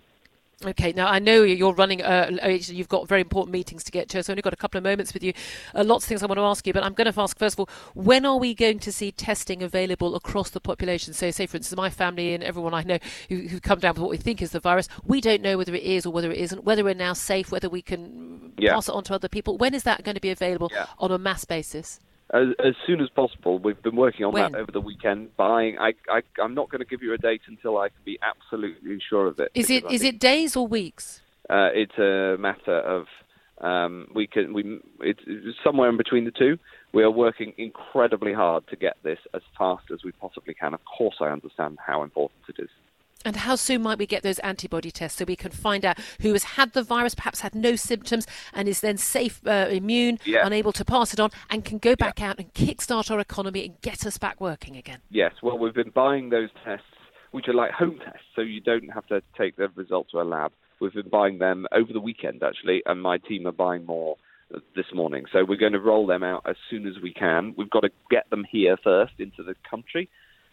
Okay, 0.65 0.93
now 0.93 1.07
I 1.07 1.19
know 1.19 1.43
you're 1.43 1.73
running, 1.73 2.01
uh, 2.01 2.29
you've 2.67 2.87
got 2.87 3.07
very 3.07 3.21
important 3.21 3.51
meetings 3.51 3.83
to 3.83 3.91
get 3.91 4.07
to, 4.09 4.23
so 4.23 4.31
I've 4.31 4.35
only 4.35 4.41
got 4.41 4.53
a 4.53 4.57
couple 4.57 4.77
of 4.77 4.83
moments 4.83 5.13
with 5.13 5.23
you. 5.23 5.33
Uh, 5.75 5.83
lots 5.83 6.05
of 6.05 6.09
things 6.09 6.23
I 6.23 6.25
want 6.25 6.37
to 6.37 6.43
ask 6.43 6.65
you, 6.65 6.71
but 6.73 6.83
I'm 6.83 6.93
going 6.93 7.11
to 7.11 7.21
ask 7.21 7.37
first 7.37 7.55
of 7.55 7.59
all, 7.61 7.69
when 7.93 8.25
are 8.25 8.37
we 8.37 8.53
going 8.53 8.79
to 8.79 8.91
see 8.91 9.11
testing 9.11 9.61
available 9.61 10.15
across 10.15 10.49
the 10.51 10.61
population? 10.61 11.13
So, 11.13 11.31
say 11.31 11.45
for 11.47 11.57
instance, 11.57 11.75
my 11.77 11.89
family 11.89 12.33
and 12.33 12.43
everyone 12.43 12.73
I 12.73 12.83
know 12.83 12.99
who, 13.29 13.41
who 13.47 13.59
come 13.59 13.79
down 13.79 13.93
with 13.95 14.01
what 14.01 14.11
we 14.11 14.17
think 14.17 14.41
is 14.41 14.51
the 14.51 14.59
virus, 14.59 14.87
we 15.03 15.19
don't 15.21 15.41
know 15.41 15.57
whether 15.57 15.73
it 15.75 15.83
is 15.83 16.05
or 16.05 16.13
whether 16.13 16.31
it 16.31 16.37
isn't, 16.37 16.63
whether 16.63 16.83
we're 16.83 16.93
now 16.93 17.13
safe, 17.13 17.51
whether 17.51 17.69
we 17.69 17.81
can 17.81 18.53
Yeah. 18.57 18.73
pass 18.73 18.87
it 18.87 18.95
on 18.95 19.03
to 19.05 19.15
other 19.15 19.27
people. 19.29 19.57
When 19.57 19.73
is 19.73 19.83
that 19.83 20.03
going 20.03 20.15
to 20.15 20.21
be 20.21 20.29
available 20.29 20.69
Yeah. 20.73 20.85
on 20.97 21.11
a 21.11 21.17
mass 21.17 21.43
basis? 21.45 21.99
As, 22.33 22.47
as 22.57 22.73
soon 22.87 22.99
as 22.99 23.09
possible. 23.09 23.59
We've 23.59 23.81
been 23.81 23.95
working 23.95 24.25
on 24.25 24.33
When? 24.33 24.51
that 24.51 24.57
over 24.57 24.71
the 24.71 24.81
weekend. 24.81 25.37
Buying, 25.37 25.77
I, 25.77 25.93
I, 26.09 26.21
I'm 26.41 26.55
not 26.55 26.69
going 26.71 26.79
to 26.79 26.85
give 26.85 27.03
you 27.03 27.13
a 27.13 27.17
date 27.17 27.41
until 27.47 27.77
I 27.77 27.89
can 27.89 28.01
be 28.03 28.17
absolutely 28.23 28.97
sure 29.07 29.27
of 29.27 29.39
it. 29.39 29.51
Is 29.53 29.69
it 29.69 29.83
is 29.91 30.01
it 30.01 30.17
days 30.19 30.55
or 30.55 30.65
weeks? 30.65 31.21
Uh, 31.47 31.69
it's 31.73 31.97
a 31.99 32.35
matter 32.39 32.79
of 32.79 33.05
um, 33.61 34.07
we 34.15 34.25
can 34.25 34.51
we 34.51 34.79
it's, 35.01 35.19
it's 35.27 35.57
somewhere 35.63 35.89
in 35.89 35.97
between 35.97 36.25
the 36.25 36.31
two. 36.31 36.57
We 36.91 37.03
are 37.03 37.11
working 37.11 37.53
incredibly 37.57 38.33
hard 38.33 38.67
to 38.69 38.75
get 38.75 38.97
this 39.03 39.19
as 39.33 39.41
fast 39.57 39.85
as 39.93 40.03
we 40.03 40.11
possibly 40.13 40.55
can. 40.55 40.73
Of 40.73 40.81
course, 40.85 41.17
I 41.21 41.25
understand 41.25 41.77
how 41.85 42.01
important 42.01 42.41
it 42.49 42.61
is. 42.61 42.69
And 43.25 43.35
how 43.37 43.55
soon 43.55 43.83
might 43.83 43.97
we 43.97 44.05
get 44.05 44.23
those 44.23 44.39
antibody 44.39 44.91
tests 44.91 45.17
so 45.17 45.25
we 45.25 45.35
can 45.35 45.51
find 45.51 45.85
out 45.85 45.97
who 46.21 46.33
has 46.33 46.43
had 46.43 46.73
the 46.73 46.83
virus, 46.83 47.15
perhaps 47.15 47.39
had 47.39 47.55
no 47.55 47.75
symptoms, 47.75 48.27
and 48.53 48.67
is 48.67 48.81
then 48.81 48.97
safe, 48.97 49.39
uh, 49.47 49.67
immune, 49.69 50.19
Yeah. 50.25 50.45
unable 50.45 50.73
to 50.73 50.83
pass 50.83 51.13
it 51.13 51.19
on, 51.19 51.29
and 51.49 51.63
can 51.63 51.77
go 51.77 51.95
back 51.95 52.21
out 52.21 52.37
and 52.37 52.53
kickstart 52.53 53.09
our 53.09 53.19
economy 53.19 53.65
and 53.65 53.81
get 53.81 54.05
us 54.05 54.17
back 54.17 54.41
working 54.41 54.75
again? 54.75 54.99
Yes, 55.09 55.33
well, 55.41 55.57
we've 55.57 55.73
been 55.73 55.91
buying 55.91 56.29
those 56.29 56.49
tests, 56.65 56.85
which 57.31 57.47
are 57.47 57.53
like 57.53 57.71
home 57.71 57.99
tests, 57.99 58.27
so 58.35 58.41
you 58.41 58.59
don't 58.59 58.89
have 58.89 59.07
to 59.07 59.21
take 59.37 59.55
the 59.55 59.69
result 59.75 60.09
to 60.11 60.19
a 60.21 60.23
lab. 60.23 60.51
We've 60.79 60.93
been 60.93 61.09
buying 61.09 61.37
them 61.37 61.65
over 61.71 61.93
the 61.93 62.01
weekend, 62.01 62.43
actually, 62.43 62.83
and 62.85 63.01
my 63.01 63.17
team 63.19 63.47
are 63.47 63.53
buying 63.53 63.85
more 63.85 64.17
this 64.75 64.85
morning. 64.93 65.25
So 65.31 65.45
we're 65.45 65.57
going 65.57 65.73
to 65.73 65.79
roll 65.79 66.05
them 66.05 66.23
out 66.23 66.43
as 66.45 66.57
soon 66.69 66.85
as 66.85 67.01
we 67.01 67.13
can. 67.13 67.55
We've 67.57 67.69
got 67.69 67.81
to 67.81 67.89
get 68.11 68.29
them 68.29 68.45
here 68.51 68.77
first 68.83 69.13
into 69.17 69.41
the 69.41 69.55
country. 69.67 70.09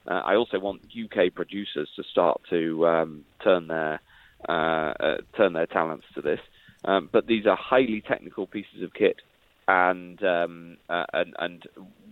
Uh, 0.07 0.23
I 0.25 0.37
also 0.37 0.59
want 0.59 0.83
UK 0.87 1.35
producers 1.35 1.89
to 1.97 2.03
start 2.11 2.41
to 2.51 2.87
um, 2.87 3.25
turn 3.43 3.69
their 3.69 4.01
uh, 4.49 4.53
uh, 4.53 5.17
turn 5.37 5.53
their 5.53 5.67
talents 5.67 6.07
to 6.15 6.23
this. 6.23 6.41
Um, 6.85 7.11
but 7.13 7.27
these 7.27 7.47
are 7.47 7.57
highly 7.57 8.01
technical 8.01 8.47
pieces 8.47 8.83
of 8.83 8.95
kit, 8.95 9.17
and 9.71 10.23
um, 10.25 10.77
uh, 10.89 11.05
and 11.13 11.35
and 11.39 11.67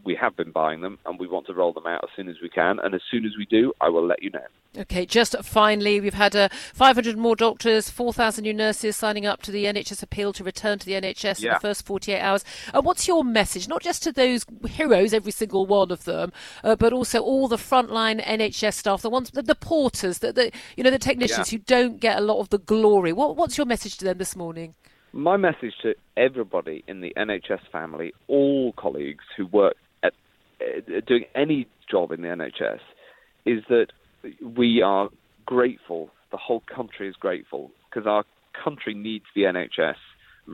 we 0.04 0.14
have 0.14 0.36
been 0.36 0.52
buying 0.52 0.80
them, 0.80 0.98
and 1.04 1.18
we 1.18 1.26
want 1.26 1.46
to 1.46 1.52
roll 1.54 1.72
them 1.72 1.86
out 1.86 2.02
as 2.04 2.10
soon 2.16 2.28
as 2.28 2.36
we 2.40 2.48
can. 2.48 2.78
And 2.82 2.94
as 2.94 3.02
soon 3.10 3.26
as 3.26 3.32
we 3.36 3.44
do, 3.44 3.72
I 3.80 3.88
will 3.88 4.06
let 4.06 4.22
you 4.22 4.30
know. 4.30 4.46
Okay, 4.78 5.04
just 5.04 5.34
finally, 5.42 6.00
we've 6.00 6.14
had 6.14 6.36
uh, 6.36 6.48
500 6.72 7.18
more 7.18 7.34
doctors, 7.34 7.90
4,000 7.90 8.42
new 8.42 8.54
nurses 8.54 8.96
signing 8.96 9.26
up 9.26 9.42
to 9.42 9.50
the 9.50 9.64
NHS 9.64 10.02
appeal 10.02 10.32
to 10.34 10.44
return 10.44 10.78
to 10.78 10.86
the 10.86 10.92
NHS 10.92 11.42
in 11.42 11.52
the 11.52 11.60
first 11.60 11.84
48 11.84 12.20
hours. 12.20 12.44
Uh, 12.72 12.80
what's 12.80 13.08
your 13.08 13.24
message, 13.24 13.66
not 13.66 13.82
just 13.82 14.02
to 14.04 14.12
those 14.12 14.46
heroes, 14.68 15.12
every 15.12 15.32
single 15.32 15.66
one 15.66 15.90
of 15.90 16.04
them, 16.04 16.32
uh, 16.62 16.76
but 16.76 16.92
also 16.92 17.20
all 17.20 17.48
the 17.48 17.56
frontline 17.56 18.24
NHS 18.24 18.74
staff, 18.74 19.02
the 19.02 19.10
ones, 19.10 19.30
the, 19.32 19.42
the 19.42 19.54
porters, 19.54 20.18
the, 20.18 20.32
the 20.32 20.52
you 20.76 20.84
know, 20.84 20.90
the 20.90 20.98
technicians 20.98 21.50
Yeah. 21.52 21.58
who 21.58 21.64
don't 21.66 21.98
get 21.98 22.18
a 22.18 22.22
lot 22.22 22.38
of 22.38 22.50
the 22.50 22.58
glory. 22.58 23.12
What, 23.12 23.36
what's 23.36 23.58
your 23.58 23.66
message 23.66 23.98
to 23.98 24.04
them 24.04 24.18
this 24.18 24.36
morning? 24.36 24.74
My 25.18 25.36
message 25.36 25.74
to 25.82 25.94
everybody 26.16 26.84
in 26.86 27.00
the 27.00 27.12
NHS 27.16 27.60
family, 27.72 28.12
all 28.28 28.72
colleagues 28.72 29.24
who 29.36 29.46
work 29.46 29.74
at 30.02 30.12
uh, 30.60 31.00
doing 31.06 31.24
any 31.34 31.66
job 31.90 32.12
in 32.12 32.22
the 32.22 32.28
NHS, 32.28 32.78
is 33.44 33.64
that 33.68 33.88
we 34.56 34.80
are 34.82 35.08
grateful. 35.44 36.10
The 36.30 36.36
whole 36.36 36.62
country 36.72 37.08
is 37.08 37.16
grateful 37.16 37.70
because 37.88 38.06
our 38.06 38.24
country 38.62 38.94
needs 38.94 39.24
the 39.34 39.42
NHS 39.42 39.96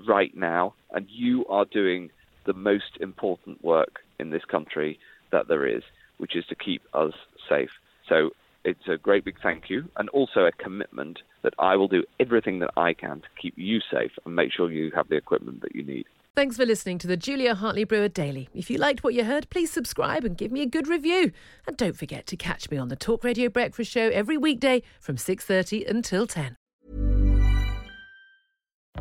right 0.08 0.34
now, 0.36 0.74
and 0.92 1.06
you 1.10 1.44
are 1.46 1.66
doing 1.66 2.10
the 2.46 2.54
most 2.54 2.98
important 3.00 3.62
work 3.62 4.00
in 4.18 4.30
this 4.30 4.44
country 4.44 4.98
that 5.30 5.48
there 5.48 5.66
is, 5.66 5.82
which 6.18 6.36
is 6.36 6.44
to 6.46 6.54
keep 6.54 6.82
us 6.94 7.12
safe. 7.48 7.70
So 8.08 8.30
it's 8.64 8.88
a 8.88 8.96
great 8.96 9.24
big 9.24 9.36
thank 9.42 9.70
you, 9.70 9.88
and 9.96 10.08
also 10.10 10.40
a 10.40 10.52
commitment 10.52 11.20
that 11.42 11.54
I 11.58 11.76
will 11.76 11.88
do 11.88 12.04
everything 12.18 12.58
that 12.60 12.70
I 12.76 12.94
can 12.94 13.20
to 13.20 13.28
keep 13.40 13.54
you 13.56 13.80
safe 13.92 14.12
and 14.24 14.34
make 14.34 14.52
sure 14.52 14.70
you 14.70 14.90
have 14.94 15.08
the 15.08 15.16
equipment 15.16 15.60
that 15.62 15.74
you 15.74 15.84
need. 15.84 16.06
Thanks 16.34 16.56
for 16.56 16.66
listening 16.66 16.98
to 16.98 17.06
the 17.06 17.16
Julia 17.16 17.54
Hartley 17.54 17.84
Brewer 17.84 18.08
Daily. 18.08 18.48
If 18.52 18.68
you 18.68 18.76
liked 18.76 19.04
what 19.04 19.14
you 19.14 19.22
heard, 19.22 19.48
please 19.50 19.70
subscribe 19.70 20.24
and 20.24 20.36
give 20.36 20.50
me 20.50 20.62
a 20.62 20.66
good 20.66 20.88
review. 20.88 21.30
And 21.64 21.76
don't 21.76 21.96
forget 21.96 22.26
to 22.26 22.36
catch 22.36 22.70
me 22.72 22.76
on 22.76 22.88
the 22.88 22.96
Talk 22.96 23.22
Radio 23.22 23.48
Breakfast 23.48 23.92
Show 23.92 24.08
every 24.08 24.36
weekday 24.36 24.82
from 25.00 25.16
6:30 25.16 25.84
until 25.88 26.26
10. 26.26 26.56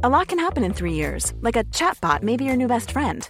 A 0.04 0.10
lot 0.10 0.28
can 0.28 0.38
happen 0.38 0.64
in 0.64 0.74
three 0.74 0.94
years, 0.94 1.34
like 1.42 1.56
a 1.56 1.64
chatbot 1.66 2.22
may 2.24 2.36
be 2.36 2.46
your 2.46 2.56
new 2.56 2.68
best 2.68 2.92
friend. 2.92 3.30